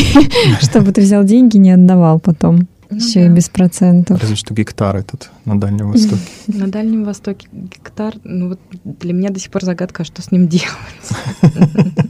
чтобы 0.62 0.92
ты 0.92 1.00
взял 1.00 1.24
деньги 1.24 1.56
и 1.56 1.60
не 1.60 1.72
отдавал 1.72 2.20
потом. 2.20 2.68
Ну, 2.90 2.96
Еще 2.96 3.20
да. 3.20 3.26
и 3.26 3.28
без 3.28 3.48
процентов. 3.48 4.20
Разве 4.20 4.36
что 4.36 4.54
гектар 4.54 4.96
этот 4.96 5.30
на 5.44 5.60
Дальнем 5.60 5.90
Востоке. 5.90 6.22
На 6.46 6.68
Дальнем 6.68 7.04
Востоке 7.04 7.46
гектар, 7.52 8.14
ну 8.24 8.50
вот 8.50 8.60
для 8.84 9.12
меня 9.12 9.28
до 9.28 9.38
сих 9.38 9.50
пор 9.50 9.64
загадка, 9.64 10.04
что 10.04 10.22
с 10.22 10.30
ним 10.30 10.48
делать. 10.48 10.68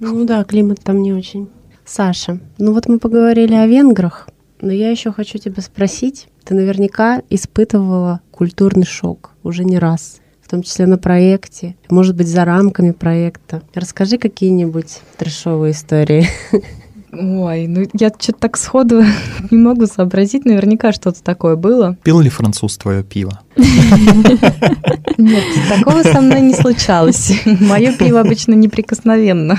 Ну 0.00 0.24
да, 0.24 0.44
климат 0.44 0.78
там 0.84 1.02
не 1.02 1.12
очень. 1.12 1.48
Саша, 1.84 2.38
ну 2.58 2.72
вот 2.72 2.86
мы 2.86 3.00
поговорили 3.00 3.54
о 3.54 3.66
венграх, 3.66 4.28
но 4.60 4.70
я 4.70 4.90
еще 4.90 5.10
хочу 5.10 5.38
тебя 5.38 5.60
спросить. 5.60 6.28
Ты 6.44 6.54
наверняка 6.54 7.20
испытывала 7.30 8.20
культурный 8.30 8.86
шок 8.86 9.32
уже 9.42 9.64
не 9.64 9.76
раз 9.76 10.20
в 10.48 10.50
том 10.50 10.62
числе 10.62 10.86
на 10.86 10.96
проекте, 10.96 11.76
может 11.90 12.16
быть, 12.16 12.26
за 12.26 12.46
рамками 12.46 12.92
проекта. 12.92 13.60
Расскажи 13.74 14.16
какие-нибудь 14.16 15.00
трешовые 15.18 15.72
истории. 15.72 16.26
Ой, 17.12 17.66
ну 17.66 17.82
я 17.92 18.08
что-то 18.08 18.38
так 18.38 18.56
сходу 18.56 19.04
не 19.50 19.58
могу 19.58 19.86
сообразить. 19.86 20.46
Наверняка 20.46 20.92
что-то 20.92 21.22
такое 21.22 21.56
было. 21.56 21.98
Пил 22.02 22.20
ли 22.20 22.30
француз 22.30 22.78
твое 22.78 23.02
пиво? 23.02 23.40
Нет, 25.18 25.44
такого 25.68 26.02
со 26.02 26.22
мной 26.22 26.40
не 26.40 26.54
случалось. 26.54 27.32
Мое 27.60 27.92
пиво 27.92 28.20
обычно 28.20 28.54
неприкосновенно. 28.54 29.58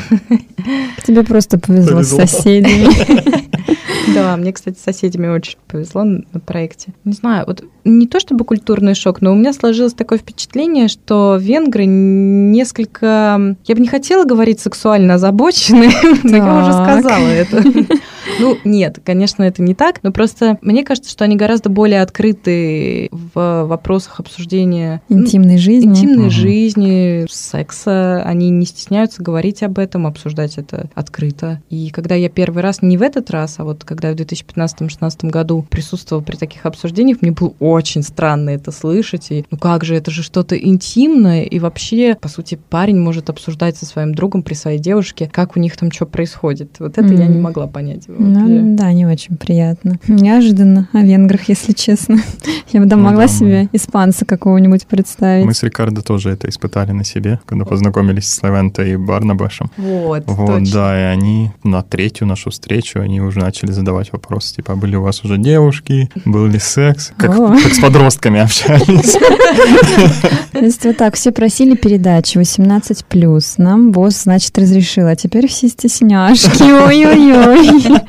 Тебе 1.06 1.22
просто 1.24 1.60
повезло, 1.60 1.98
повезло. 1.98 2.26
с 2.26 2.32
соседями. 2.32 3.46
Да, 4.14 4.36
мне, 4.38 4.54
кстати, 4.54 4.78
с 4.78 4.84
соседями 4.84 5.28
очень 5.28 5.58
повезло 5.68 6.04
на 6.04 6.40
проекте. 6.46 6.94
Не 7.06 7.14
знаю, 7.14 7.46
вот 7.48 7.64
не 7.84 8.08
то 8.08 8.20
чтобы 8.20 8.46
культурный 8.46 8.96
шок, 8.96 9.22
но 9.22 9.32
у 9.32 9.36
меня 9.36 9.54
сложилось 9.54 9.94
такое 9.94 10.18
впечатление, 10.18 10.88
что 10.88 11.38
венгры 11.40 11.86
несколько... 11.86 13.56
Я 13.66 13.76
бы 13.76 13.82
не 13.82 13.88
хотела 13.88 14.26
говорить 14.26 14.60
сексуально 14.60 15.16
озабоченные, 15.16 15.92
но 16.24 16.38
я 16.38 16.62
уже 16.62 16.74
сказала 16.74 17.28
это. 17.28 17.64
Ну, 18.40 18.58
нет, 18.64 19.00
конечно, 19.04 19.44
это 19.44 19.62
не 19.62 19.76
так, 19.76 20.02
но 20.04 20.12
просто 20.12 20.58
мне 20.62 20.84
кажется, 20.84 21.12
что 21.12 21.24
они 21.24 21.36
гораздо 21.36 21.70
более 21.70 22.02
открыты 22.02 23.10
в 23.12 23.66
вопросах 23.66 24.20
обсуждения 24.20 25.02
интимной 25.10 25.58
жизни, 25.58 25.90
интимной 25.90 26.28
угу. 26.28 26.32
жизни, 26.32 27.26
секса. 27.30 28.24
Они 28.24 28.50
не 28.50 28.66
стесняются 28.66 29.22
говорить 29.22 29.64
об 29.64 29.80
этом, 29.80 30.08
обсуждать 30.08 30.58
это 30.58 30.90
открыто. 30.96 31.62
И 31.70 31.90
когда 31.90 32.16
я 32.16 32.30
первый 32.30 32.64
раз, 32.64 32.82
не 32.82 32.98
в 32.98 33.02
этот 33.02 33.30
раз, 33.30 33.56
а 33.58 33.64
вот 33.64 33.84
когда 33.84 34.12
в 34.12 34.16
2015-2016 34.16 35.30
году 35.30 35.66
присутствовала 35.70 36.24
при 36.24 36.36
таких 36.36 36.66
обсуждениях, 36.66 37.22
мне 37.22 37.32
было 37.32 37.54
очень 37.60 38.04
странно 38.04 38.52
это 38.52 38.72
слышать. 38.72 39.32
И 39.32 39.46
ну 39.52 39.58
как 39.58 39.84
же, 39.84 39.96
это 39.96 40.12
же 40.12 40.24
что-то 40.24 40.58
интимное, 40.58 41.44
и 41.44 41.60
вообще, 41.60 42.16
по 42.20 42.28
сути, 42.28 42.60
парень 42.70 43.00
может 43.00 43.30
обсуждать 43.30 43.78
со 43.78 43.86
своим 43.86 44.14
другом 44.14 44.44
при 44.44 44.54
своей 44.54 44.80
девушке, 44.80 45.30
как 45.32 45.56
у 45.56 45.60
них 45.60 45.78
там 45.78 45.92
что 45.92 46.06
происходит. 46.06 46.78
Вот 46.80 46.98
это 46.98 47.08
mm. 47.14 47.18
я 47.18 47.28
не 47.28 47.40
могла 47.40 47.68
понять. 47.68 48.08
Ну, 48.30 48.76
да, 48.76 48.92
не 48.94 49.06
очень 49.06 49.38
приятно. 49.38 50.00
Неожиданно 50.08 50.88
о 50.94 51.02
венграх, 51.02 51.50
если 51.50 51.74
честно. 51.74 52.18
Я 52.72 52.82
бы 52.82 52.86
да, 52.86 52.96
могла 52.96 53.24
ну, 53.24 53.28
да, 53.28 53.28
себе 53.28 53.62
мы... 53.64 53.70
испанца 53.74 54.26
какого-нибудь 54.26 54.86
представить. 54.88 55.46
Мы 55.46 55.54
с 55.54 55.64
Рикардо 55.64 56.02
тоже 56.02 56.30
это 56.30 56.50
испытали 56.50 56.92
на 56.92 57.04
себе, 57.04 57.40
когда 57.46 57.66
познакомились 57.66 58.28
с 58.30 58.44
Левентой 58.44 58.94
и 58.94 58.96
Барнабашем. 58.96 59.72
Вот, 59.78 60.24
Вот, 60.28 60.48
точно. 60.48 60.74
да, 60.74 61.00
и 61.00 61.04
они 61.14 61.52
на 61.64 61.82
третью 61.82 62.28
нашу 62.28 62.52
встречу, 62.52 63.00
они 63.00 63.22
уже 63.22 63.40
начали 63.40 63.72
задавать 63.72 64.12
вопросы, 64.12 64.56
типа, 64.56 64.74
а 64.74 64.76
были 64.76 64.96
у 64.96 65.02
вас 65.02 65.24
уже 65.24 65.38
девушки, 65.38 66.10
был 66.26 66.46
ли 66.46 66.60
секс, 66.60 67.12
как, 67.18 67.36
как 67.36 67.74
с 67.74 67.80
подростками 67.80 68.40
общались. 68.40 69.14
То 70.52 70.60
есть 70.60 70.86
вот 70.86 70.98
так, 70.98 71.16
все 71.16 71.32
просили 71.32 71.76
передачи 71.76 72.38
18+, 72.38 73.54
нам 73.58 73.92
босс, 73.92 74.24
значит, 74.24 74.58
разрешил, 74.58 75.08
а 75.08 75.16
теперь 75.16 75.48
все 75.48 75.68
стесняшки, 75.70 76.64
ой-ой-ой. 76.64 78.02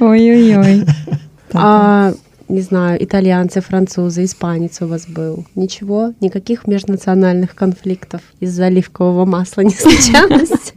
Ой-ой-ой. 0.00 0.84
А, 1.56 2.12
не 2.48 2.60
знаю, 2.60 3.02
итальянцы, 3.02 3.60
французы, 3.60 4.24
испанец 4.24 4.82
у 4.82 4.86
вас 4.86 5.06
был. 5.06 5.46
Ничего, 5.54 6.12
никаких 6.20 6.66
межнациональных 6.66 7.54
конфликтов 7.54 8.20
из-за 8.40 8.66
оливкового 8.66 9.24
масла 9.24 9.62
не 9.62 9.70
случалось? 9.74 10.72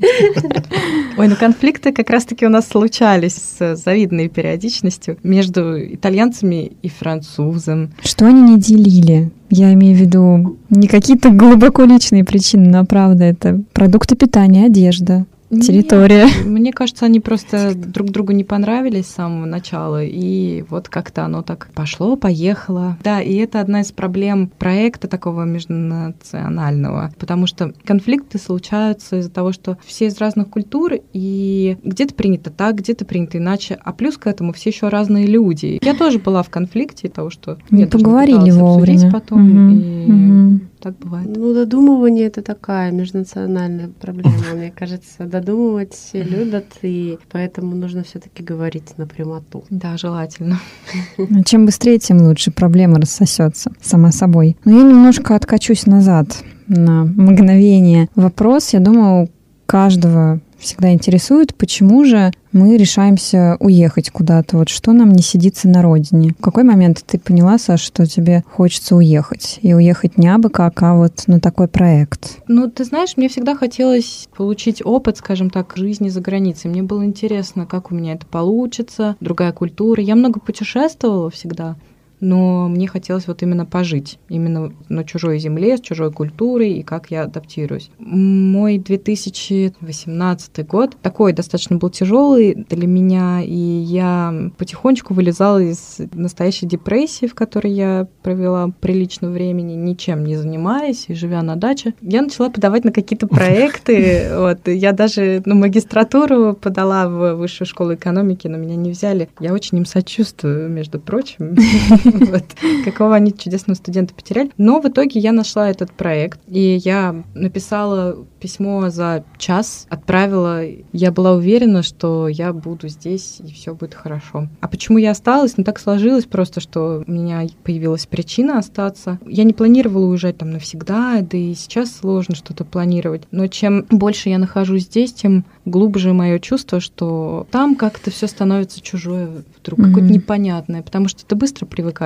Ой, 1.17 1.27
ну 1.27 1.35
конфликты 1.35 1.91
как 1.91 2.09
раз-таки 2.09 2.45
у 2.45 2.49
нас 2.49 2.67
случались 2.67 3.35
с 3.35 3.75
завидной 3.75 4.29
периодичностью 4.29 5.17
между 5.23 5.77
итальянцами 5.93 6.71
и 6.81 6.89
французом. 6.89 7.91
Что 8.01 8.27
они 8.27 8.41
не 8.41 8.59
делили? 8.59 9.31
Я 9.49 9.73
имею 9.73 9.97
в 9.97 9.99
виду 9.99 10.57
не 10.69 10.87
какие-то 10.87 11.31
глубоко 11.31 11.83
личные 11.83 12.23
причины, 12.23 12.69
но 12.69 12.85
правда 12.85 13.25
это 13.25 13.61
продукты 13.73 14.15
питания, 14.15 14.65
одежда, 14.65 15.25
территория. 15.49 16.25
Нет, 16.25 16.45
мне 16.45 16.73
кажется, 16.73 17.05
они 17.05 17.19
просто 17.19 17.73
друг 17.75 18.09
другу 18.11 18.33
не 18.33 18.43
понравились 18.43 19.07
с 19.07 19.15
самого 19.15 19.45
начала, 19.45 20.03
и 20.03 20.63
вот 20.69 20.89
как-то 20.89 21.25
оно 21.25 21.41
так 21.41 21.69
пошло, 21.73 22.15
поехало. 22.15 22.97
Да, 23.03 23.21
и 23.21 23.35
это 23.35 23.61
одна 23.61 23.81
из 23.81 23.91
проблем 23.91 24.51
проекта 24.57 25.07
такого 25.07 25.43
межнационального, 25.43 27.11
потому 27.17 27.47
что 27.47 27.73
конфликты 27.85 28.37
случаются 28.39 29.19
из-за 29.19 29.31
того, 29.31 29.51
что 29.51 29.77
все 29.85 30.07
из 30.07 30.17
разных 30.19 30.49
культур, 30.49 30.93
и 31.13 31.77
где-то 31.83 32.13
принято 32.13 32.49
так, 32.49 32.75
где-то 32.75 33.05
принято 33.05 33.37
иначе, 33.37 33.77
а 33.83 33.93
плюс 33.93 34.17
к 34.17 34.27
этому 34.27 34.53
все 34.53 34.69
еще 34.69 34.89
разные 34.89 35.25
люди. 35.25 35.79
Я 35.81 35.95
тоже 35.95 36.19
была 36.19 36.43
в 36.43 36.49
конфликте 36.49 37.09
того, 37.09 37.29
что 37.29 37.57
не 37.69 37.87
поговорили 37.87 38.51
вовремя 38.51 39.11
потом. 39.11 39.69
Угу, 39.69 39.79
и... 39.79 40.11
угу 40.11 40.59
так 40.87 40.99
бывает. 40.99 41.27
Ну, 41.35 41.53
додумывание 41.53 42.27
это 42.27 42.41
такая 42.41 42.91
межнациональная 42.91 43.89
проблема, 43.89 44.53
мне 44.55 44.71
кажется. 44.71 45.25
Додумывать 45.25 45.93
все 45.93 46.23
любят, 46.23 46.65
и 46.81 47.17
поэтому 47.31 47.75
нужно 47.75 48.03
все-таки 48.03 48.43
говорить 48.43 48.97
на 48.97 49.05
прямоту. 49.05 49.63
Да, 49.69 49.97
желательно. 49.97 50.59
Ну, 51.29 51.43
чем 51.43 51.65
быстрее, 51.65 51.99
тем 51.99 52.21
лучше. 52.21 52.51
Проблема 52.51 52.99
рассосется 52.99 53.71
сама 53.81 54.11
собой. 54.11 54.55
Но 54.65 54.71
я 54.71 54.83
немножко 54.83 55.35
откачусь 55.35 55.85
назад 55.85 56.43
на 56.67 57.03
мгновение. 57.03 58.07
Вопрос, 58.15 58.73
я 58.73 58.79
думаю, 58.79 59.29
каждого 59.65 60.39
всегда 60.59 60.91
интересует, 60.91 61.55
почему 61.55 62.03
же 62.03 62.31
мы 62.51 62.77
решаемся 62.77 63.57
уехать 63.59 64.09
куда-то. 64.09 64.57
Вот 64.57 64.69
что 64.69 64.93
нам 64.93 65.11
не 65.11 65.21
сидится 65.21 65.67
на 65.67 65.81
родине? 65.81 66.33
В 66.37 66.41
какой 66.41 66.63
момент 66.63 67.03
ты 67.05 67.19
поняла, 67.19 67.57
Саша, 67.57 67.85
что 67.85 68.05
тебе 68.05 68.43
хочется 68.49 68.95
уехать? 68.95 69.59
И 69.61 69.73
уехать 69.73 70.17
не 70.17 70.27
абы 70.27 70.49
как, 70.49 70.81
а 70.81 70.95
вот 70.95 71.23
на 71.27 71.39
такой 71.39 71.67
проект. 71.67 72.39
Ну, 72.47 72.69
ты 72.69 72.83
знаешь, 72.83 73.17
мне 73.17 73.29
всегда 73.29 73.55
хотелось 73.55 74.27
получить 74.35 74.81
опыт, 74.83 75.17
скажем 75.17 75.49
так, 75.49 75.73
жизни 75.75 76.09
за 76.09 76.21
границей. 76.21 76.71
Мне 76.71 76.83
было 76.83 77.05
интересно, 77.05 77.65
как 77.65 77.91
у 77.91 77.95
меня 77.95 78.13
это 78.13 78.25
получится, 78.25 79.15
другая 79.19 79.51
культура. 79.51 80.01
Я 80.01 80.15
много 80.15 80.39
путешествовала 80.39 81.29
всегда 81.29 81.75
но 82.19 82.67
мне 82.67 82.87
хотелось 82.87 83.27
вот 83.27 83.43
именно 83.43 83.65
пожить, 83.65 84.19
именно 84.29 84.73
на 84.89 85.03
чужой 85.03 85.39
земле, 85.39 85.77
с 85.77 85.81
чужой 85.81 86.11
культурой 86.11 86.73
и 86.73 86.83
как 86.83 87.11
я 87.11 87.23
адаптируюсь. 87.23 87.91
Мой 87.99 88.77
2018 88.77 90.67
год 90.67 90.97
такой 91.01 91.33
достаточно 91.33 91.77
был 91.77 91.89
тяжелый 91.89 92.65
для 92.69 92.87
меня, 92.87 93.41
и 93.43 93.55
я 93.55 94.33
потихонечку 94.57 95.13
вылезала 95.13 95.61
из 95.61 95.99
настоящей 96.13 96.65
депрессии, 96.65 97.27
в 97.27 97.35
которой 97.35 97.71
я 97.73 98.07
провела 98.23 98.71
прилично 98.79 99.29
времени, 99.29 99.73
ничем 99.73 100.23
не 100.25 100.35
занимаясь 100.35 101.05
и 101.07 101.13
живя 101.13 101.41
на 101.43 101.55
даче. 101.55 101.93
Я 102.01 102.21
начала 102.21 102.49
подавать 102.49 102.83
на 102.83 102.91
какие-то 102.91 103.27
проекты. 103.27 104.29
Вот, 104.35 104.67
я 104.67 104.91
даже 104.91 105.41
ну, 105.45 105.55
магистратуру 105.55 106.53
подала 106.53 107.07
в 107.07 107.35
высшую 107.35 107.67
школу 107.67 107.93
экономики, 107.93 108.47
но 108.47 108.57
меня 108.57 108.75
не 108.75 108.91
взяли. 108.91 109.29
Я 109.39 109.53
очень 109.53 109.77
им 109.77 109.85
сочувствую, 109.85 110.69
между 110.69 110.99
прочим. 110.99 111.55
вот, 112.31 112.45
какого 112.85 113.15
они 113.15 113.33
чудесного 113.35 113.75
студента 113.75 114.13
потеряли. 114.13 114.51
Но 114.57 114.79
в 114.81 114.87
итоге 114.87 115.19
я 115.19 115.31
нашла 115.31 115.69
этот 115.69 115.91
проект, 115.91 116.39
и 116.47 116.79
я 116.83 117.23
написала 117.33 118.25
письмо 118.39 118.89
за 118.89 119.23
час, 119.37 119.87
отправила. 119.89 120.63
Я 120.93 121.11
была 121.11 121.33
уверена, 121.33 121.83
что 121.83 122.27
я 122.27 122.53
буду 122.53 122.87
здесь, 122.87 123.39
и 123.43 123.51
все 123.51 123.73
будет 123.73 123.93
хорошо. 123.93 124.47
А 124.61 124.67
почему 124.67 124.97
я 124.97 125.11
осталась? 125.11 125.57
Ну, 125.57 125.63
так 125.63 125.79
сложилось 125.79 126.25
просто, 126.25 126.61
что 126.61 127.03
у 127.05 127.11
меня 127.11 127.45
появилась 127.63 128.05
причина 128.05 128.59
остаться. 128.59 129.19
Я 129.25 129.43
не 129.43 129.53
планировала 129.53 130.05
уезжать 130.05 130.37
там 130.37 130.51
навсегда, 130.51 131.21
да 131.21 131.37
и 131.37 131.53
сейчас 131.53 131.95
сложно 131.95 132.35
что-то 132.35 132.63
планировать. 132.65 133.23
Но 133.31 133.47
чем 133.47 133.85
больше 133.89 134.29
я 134.29 134.37
нахожусь 134.37 134.83
здесь, 134.83 135.13
тем 135.13 135.45
глубже 135.65 136.13
мое 136.13 136.39
чувство, 136.39 136.79
что 136.79 137.47
там 137.51 137.75
как-то 137.75 138.11
все 138.11 138.27
становится 138.27 138.81
чужое 138.81 139.43
вдруг, 139.59 139.79
mm-hmm. 139.79 139.87
какое-то 139.87 140.13
непонятное, 140.13 140.81
потому 140.81 141.07
что 141.07 141.25
ты 141.25 141.35
быстро 141.35 141.65
привыкаешь 141.65 141.96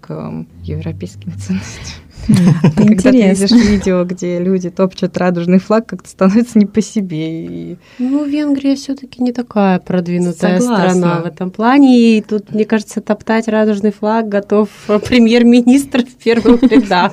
к 0.00 0.46
европейским 0.62 1.32
ценностям. 1.38 2.10
Когда 2.76 3.10
ты 3.10 3.28
видишь 3.28 3.50
видео, 3.50 4.04
где 4.04 4.38
люди 4.38 4.70
топчут 4.70 5.16
радужный 5.16 5.58
флаг, 5.58 5.86
как-то 5.86 6.08
становится 6.08 6.58
не 6.58 6.66
по 6.66 6.80
себе. 6.80 7.76
Ну, 7.98 8.24
Венгрия 8.24 8.76
все 8.76 8.94
таки 8.94 9.22
не 9.22 9.32
такая 9.32 9.78
продвинутая 9.78 10.60
страна 10.60 11.20
в 11.20 11.26
этом 11.26 11.50
плане. 11.50 12.18
И 12.18 12.22
тут, 12.22 12.52
мне 12.52 12.64
кажется, 12.64 13.00
топтать 13.00 13.48
радужный 13.48 13.92
флаг 13.92 14.28
готов 14.28 14.68
премьер-министр 14.86 16.04
в 16.04 16.14
первых 16.16 16.62
рядах. 16.70 17.12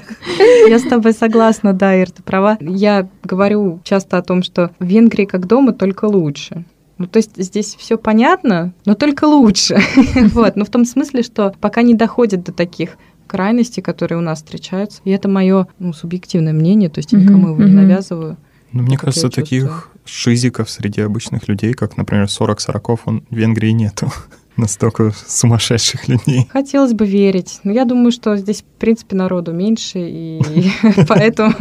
Я 0.67 0.79
с 0.79 0.83
тобой 0.83 1.13
согласна, 1.13 1.73
да, 1.73 1.95
Ир, 1.95 2.11
ты 2.11 2.21
права. 2.21 2.57
Я 2.59 3.07
говорю 3.23 3.79
часто 3.83 4.17
о 4.17 4.21
том, 4.21 4.43
что 4.43 4.71
в 4.79 4.85
Венгрии 4.85 5.25
как 5.25 5.47
дома, 5.47 5.73
только 5.73 6.05
лучше. 6.05 6.65
Ну, 6.97 7.07
то 7.07 7.17
есть 7.17 7.31
здесь 7.37 7.75
все 7.75 7.97
понятно, 7.97 8.73
но 8.85 8.95
только 8.95 9.25
лучше. 9.25 9.79
вот. 10.33 10.55
Но 10.55 10.65
в 10.65 10.69
том 10.69 10.85
смысле, 10.85 11.23
что 11.23 11.53
пока 11.59 11.81
не 11.81 11.93
доходит 11.93 12.43
до 12.43 12.51
таких 12.51 12.97
крайности, 13.27 13.81
которые 13.81 14.17
у 14.17 14.21
нас 14.21 14.39
встречаются. 14.39 15.01
И 15.03 15.11
это 15.11 15.27
мое 15.27 15.67
ну, 15.79 15.93
субъективное 15.93 16.53
мнение, 16.53 16.89
то 16.89 16.99
есть 16.99 17.11
я 17.11 17.19
никому 17.19 17.49
его 17.49 17.63
не 17.63 17.73
навязываю. 17.73 18.37
Ну, 18.71 18.83
мне 18.83 18.97
кажется, 18.97 19.29
таких 19.29 19.91
шизиков 20.05 20.69
среди 20.69 21.01
обычных 21.01 21.47
людей, 21.47 21.73
как, 21.73 21.97
например, 21.97 22.29
40 22.29 22.59
сороков, 22.59 23.01
он 23.05 23.23
в 23.29 23.35
Венгрии 23.35 23.71
нету. 23.71 24.11
Настолько 24.57 25.11
сумасшедших 25.27 26.07
людей. 26.07 26.49
Хотелось 26.51 26.93
бы 26.93 27.05
верить. 27.05 27.59
Но 27.63 27.71
я 27.71 27.85
думаю, 27.85 28.11
что 28.11 28.35
здесь, 28.37 28.61
в 28.61 28.79
принципе, 28.79 29.15
народу 29.15 29.53
меньше, 29.53 29.99
и 29.99 30.41
поэтому 31.07 31.53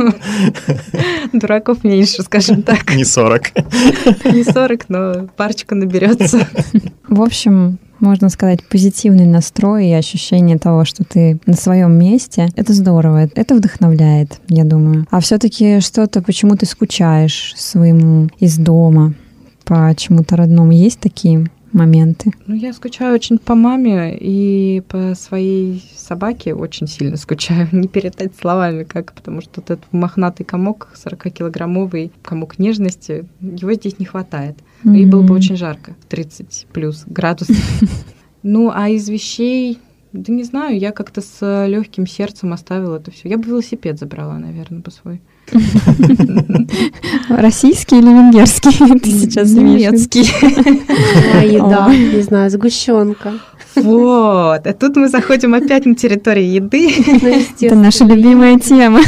дураков 1.33 1.85
меньше, 1.85 2.23
скажем 2.23 2.63
так. 2.63 2.95
Не 2.95 3.05
40. 3.05 3.43
Не 4.33 4.45
40, 4.45 4.89
но 4.89 5.29
парочка 5.37 5.75
наберется. 5.75 6.49
В 7.07 7.21
общем, 7.23 7.79
можно 8.01 8.29
сказать, 8.29 8.65
позитивный 8.65 9.27
настрой 9.27 9.89
и 9.89 9.93
ощущение 9.93 10.59
того, 10.59 10.85
что 10.85 11.05
ты 11.05 11.39
на 11.47 11.55
своем 11.55 11.93
месте. 11.93 12.49
Это 12.57 12.73
здорово, 12.73 13.29
это 13.35 13.55
вдохновляет, 13.55 14.41
я 14.49 14.65
думаю. 14.65 15.07
А 15.11 15.21
все-таки 15.21 15.81
что-то, 15.81 16.23
почему 16.23 16.57
ты 16.57 16.67
скучаешь 16.67 17.55
своему 17.57 18.29
из 18.39 18.57
дома, 18.59 19.15
по 19.65 19.93
чему-то 19.97 20.37
родному, 20.37 20.73
есть 20.73 21.01
такие 21.01 21.51
моменты? 21.77 22.33
Ну, 22.47 22.55
я 22.55 22.73
скучаю 22.73 23.15
очень 23.15 23.39
по 23.39 23.55
маме 23.55 24.17
и 24.19 24.83
по 24.89 25.15
своей 25.15 25.85
собаке 25.97 26.55
очень 26.55 26.87
сильно 26.89 27.17
скучаю. 27.17 27.69
Не 27.73 27.87
передать 27.87 28.35
словами 28.35 28.85
как, 28.85 29.13
потому 29.13 29.41
что 29.41 29.61
вот 29.61 29.71
этот 29.71 29.93
мохнатый 29.93 30.45
комок, 30.45 30.89
40-килограммовый 30.95 32.11
комок 32.23 32.59
нежности, 32.59 33.27
его 33.41 33.73
здесь 33.75 33.99
не 33.99 34.07
хватает. 34.07 34.57
Mm-hmm. 34.85 34.99
И 34.99 35.07
было 35.07 35.23
бы 35.23 35.35
очень 35.35 35.57
жарко, 35.57 35.95
30 36.09 36.67
плюс 36.73 37.05
градусов. 37.07 37.57
Ну, 38.49 38.71
а 38.73 38.89
из 38.89 39.09
вещей, 39.09 39.81
да 40.13 40.33
не 40.33 40.45
знаю, 40.45 40.79
я 40.79 40.93
как-то 40.93 41.21
с 41.21 41.67
легким 41.67 42.07
сердцем 42.07 42.53
оставила 42.53 42.99
это 42.99 43.11
все. 43.11 43.29
Я 43.29 43.39
бы 43.39 43.49
велосипед 43.49 43.99
забрала, 43.99 44.39
наверное, 44.39 44.83
по 44.83 44.93
свой. 44.93 45.21
Российский 47.29 47.99
или 47.99 48.09
венгерский? 48.09 48.99
Ты 49.01 49.11
сейчас 49.11 49.51
немецкий. 49.53 50.25
Еда, 51.47 51.89
не 51.95 52.23
знаю, 52.23 52.51
сгущенка. 52.51 53.35
Вот. 53.75 54.67
А 54.67 54.73
тут 54.73 54.97
мы 54.97 55.09
заходим 55.09 55.55
опять 55.55 55.87
на 55.87 55.95
территорию 55.95 56.51
еды. 56.51 56.91
Это 57.61 57.75
наша 57.75 58.05
любимая 58.05 58.59
тема. 58.59 59.01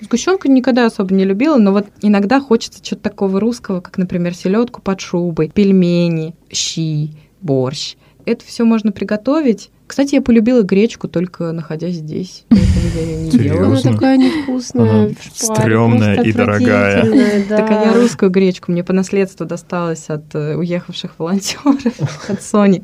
Сгущенку 0.00 0.48
никогда 0.48 0.86
особо 0.86 1.14
не 1.14 1.24
любила, 1.24 1.56
но 1.58 1.72
вот 1.72 1.86
иногда 2.02 2.40
хочется 2.40 2.82
чего-то 2.82 3.10
такого 3.10 3.38
русского, 3.40 3.80
как, 3.80 3.98
например, 3.98 4.34
селедку 4.34 4.80
под 4.82 5.00
шубой, 5.00 5.48
пельмени, 5.48 6.34
щи, 6.50 7.10
борщ. 7.40 7.96
Это 8.26 8.44
все 8.44 8.64
можно 8.64 8.92
приготовить 8.92 9.70
кстати, 9.86 10.14
я 10.14 10.22
полюбила 10.22 10.62
гречку 10.62 11.08
только 11.08 11.52
находясь 11.52 11.96
здесь. 11.96 12.46
я 12.50 13.02
ее 13.02 13.16
не 13.16 13.30
ела. 13.30 13.66
Она 13.66 13.80
такая 13.80 14.16
невкусная. 14.16 15.04
Она 15.06 15.10
стрёмная 15.34 16.22
и 16.22 16.32
дорогая. 16.32 17.04
Да. 17.48 17.58
Так 17.58 17.70
а 17.70 17.84
я 17.86 17.92
русскую 17.92 18.30
гречку 18.30 18.72
мне 18.72 18.84
по 18.84 18.92
наследству 18.92 19.44
досталась 19.44 20.08
от 20.08 20.34
э, 20.34 20.56
уехавших 20.56 21.18
волонтеров, 21.18 21.76
от 22.28 22.42
Сони. 22.42 22.82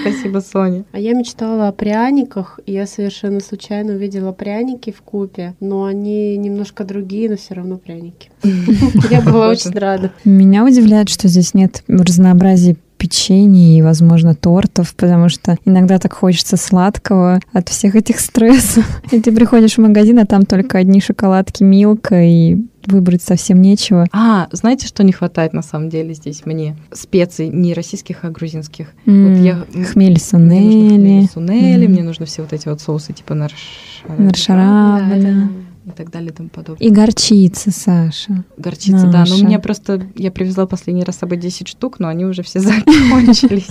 Спасибо, 0.00 0.38
Соня. 0.38 0.84
А 0.92 0.98
я 0.98 1.12
мечтала 1.12 1.68
о 1.68 1.72
пряниках, 1.72 2.60
и 2.66 2.72
я 2.72 2.86
совершенно 2.86 3.40
случайно 3.40 3.94
увидела 3.94 4.32
пряники 4.32 4.90
в 4.90 5.02
купе, 5.02 5.54
но 5.60 5.84
они 5.84 6.36
немножко 6.36 6.84
другие, 6.84 7.28
но 7.28 7.36
все 7.36 7.54
равно 7.54 7.78
пряники. 7.78 8.30
Я 9.10 9.20
была 9.20 9.48
очень 9.48 9.72
рада. 9.72 10.12
Меня 10.24 10.64
удивляет, 10.64 11.08
что 11.08 11.28
здесь 11.28 11.54
нет 11.54 11.82
разнообразия 11.88 12.76
печенье 13.00 13.78
и, 13.78 13.82
возможно, 13.82 14.34
тортов, 14.34 14.94
потому 14.94 15.30
что 15.30 15.56
иногда 15.64 15.98
так 15.98 16.12
хочется 16.12 16.58
сладкого 16.58 17.40
от 17.54 17.70
всех 17.70 17.96
этих 17.96 18.20
стрессов. 18.20 18.84
И 19.10 19.20
ты 19.20 19.32
приходишь 19.32 19.76
в 19.76 19.80
магазин, 19.80 20.18
а 20.18 20.26
там 20.26 20.44
только 20.44 20.76
одни 20.76 21.00
шоколадки 21.00 21.62
Милка 21.62 22.22
и 22.22 22.58
выбрать 22.86 23.22
совсем 23.22 23.60
нечего. 23.62 24.06
А, 24.12 24.48
знаете, 24.52 24.86
что 24.86 25.02
не 25.02 25.12
хватает 25.12 25.52
на 25.54 25.62
самом 25.62 25.88
деле 25.88 26.12
здесь 26.12 26.44
мне? 26.44 26.76
Специй 26.92 27.48
не 27.48 27.72
российских, 27.72 28.24
а 28.24 28.30
грузинских. 28.30 28.88
Mm, 29.06 29.28
вот 29.28 29.44
я, 29.44 29.84
хмель 29.86 30.20
сунели. 30.20 30.98
Мне 30.98 31.20
нужно 31.20 31.32
сунели, 31.32 31.86
mm. 31.86 31.90
мне 31.90 32.02
нужно 32.02 32.26
все 32.26 32.42
вот 32.42 32.52
эти 32.52 32.68
вот 32.68 32.80
соусы 32.80 33.12
типа 33.12 33.34
наршара. 33.34 34.18
Наршара, 34.18 35.08
да. 35.08 35.16
да 35.16 35.48
и 35.86 35.90
так 35.90 36.10
далее 36.10 36.30
и 36.30 36.34
тому 36.34 36.48
подобное. 36.48 36.86
И 36.86 36.90
горчица, 36.90 37.70
Саша. 37.70 38.44
Горчица, 38.56 39.06
Наша. 39.06 39.10
да. 39.10 39.24
Но 39.28 39.36
у 39.36 39.46
меня 39.46 39.58
просто... 39.58 40.06
Я 40.14 40.30
привезла 40.30 40.66
последний 40.66 41.04
раз 41.04 41.16
с 41.16 41.18
собой 41.20 41.38
10 41.38 41.68
штук, 41.68 41.98
но 41.98 42.08
они 42.08 42.24
уже 42.24 42.42
все 42.42 42.60
закончились. 42.60 43.68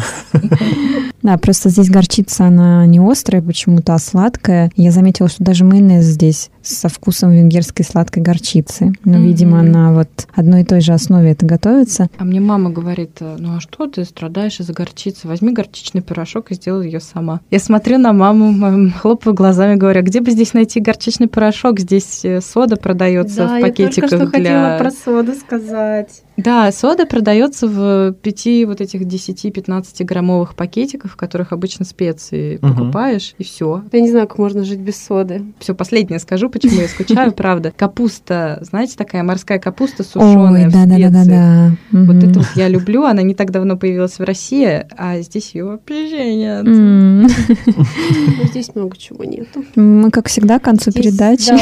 Да, 1.21 1.38
просто 1.38 1.69
здесь 1.69 1.89
горчица, 1.89 2.45
она 2.45 2.86
не 2.86 2.99
острая 2.99 3.41
почему-то, 3.41 3.93
а 3.93 3.99
сладкая. 3.99 4.71
Я 4.75 4.91
заметила, 4.91 5.29
что 5.29 5.43
даже 5.43 5.65
майонез 5.65 6.05
здесь 6.05 6.49
со 6.62 6.89
вкусом 6.89 7.32
венгерской 7.32 7.86
сладкой 7.86 8.23
горчицы. 8.23 8.93
Но, 9.03 9.17
mm-hmm. 9.17 9.23
видимо, 9.23 9.62
на 9.62 9.93
вот 9.93 10.10
одной 10.34 10.62
и 10.62 10.65
той 10.65 10.82
же 10.82 10.93
основе 10.93 11.32
это 11.32 11.45
готовится. 11.45 12.10
А 12.17 12.23
мне 12.23 12.39
мама 12.39 12.69
говорит, 12.69 13.17
ну 13.19 13.58
а 13.58 13.60
что 13.60 13.88
ты 13.88 14.05
страдаешь 14.05 14.60
из-за 14.60 14.73
горчицы? 14.73 15.27
Возьми 15.27 15.51
горчичный 15.51 16.01
пирожок 16.01 16.51
и 16.51 16.55
сделай 16.55 16.86
ее 16.86 16.99
сама. 16.99 17.41
Я 17.51 17.60
смотрю 17.60 17.97
на 17.97 18.13
маму, 18.13 18.91
хлопаю 18.91 19.34
глазами, 19.34 19.75
говорю, 19.75 19.99
«А 19.99 20.03
где 20.03 20.21
бы 20.21 20.32
здесь 20.32 20.53
найти 20.53 20.79
горчичный 20.79 21.27
порошок? 21.27 21.79
Здесь 21.79 22.23
э, 22.23 22.41
сода 22.41 22.75
продается 22.75 23.47
да, 23.47 23.58
в 23.58 23.62
пакетиках 23.62 24.12
я 24.12 24.17
только 24.17 24.27
что 24.27 24.39
для... 24.39 24.77
хотела 24.77 24.77
про 24.77 24.91
соду 24.91 25.34
сказать. 25.34 26.23
Да, 26.39 26.71
сода 26.71 27.06
продается 27.06 27.67
в 27.67 28.13
пяти 28.13 28.63
вот 28.63 28.80
этих 28.80 29.02
10-15 29.02 30.06
граммовых 30.06 30.56
пакетиках, 30.56 31.12
в 31.12 31.15
которых 31.17 31.52
обычно 31.52 31.83
специи 31.83 32.58
угу. 32.62 32.67
покупаешь, 32.67 33.35
и 33.37 33.44
все. 33.44 33.83
Я 33.92 34.02
не 34.02 34.10
знаю, 34.10 34.27
как 34.27 34.37
можно 34.37 34.63
жить 34.63 34.79
без 34.79 34.96
соды. 34.96 35.44
Все, 35.60 35.75
последнее 35.75 36.19
скажу, 36.19 36.50
почему 36.50 36.79
я 36.79 36.87
скучаю, 36.87 37.31
правда. 37.35 37.73
Капуста, 37.75 38.60
знаете, 38.62 38.96
такая 38.96 39.23
морская 39.23 39.60
капуста 39.60 40.04
сушеная 40.04 40.69
в 40.69 40.71
да, 40.71 40.85
да, 40.85 40.98
да, 40.98 41.10
да, 41.10 41.25
да. 41.25 41.71
Вот 41.92 42.23
это 42.23 42.40
вот 42.40 42.48
я 42.56 42.69
люблю, 42.69 43.04
она 43.04 43.21
не 43.21 43.35
так 43.35 43.52
давно 43.52 43.75
появилась 43.75 44.17
в 44.17 44.23
России, 44.23 44.85
а 44.98 45.19
здесь 45.19 45.54
ее 45.56 45.65
вообще 45.65 46.35
нет. 46.35 46.65
Здесь 48.50 48.73
много 48.75 48.98
чего 48.98 49.23
нету. 49.23 49.63
Мы, 49.75 50.10
как 50.12 50.27
всегда, 50.27 50.60
к 50.60 50.63
концу 50.63 50.92
передачи 50.92 51.54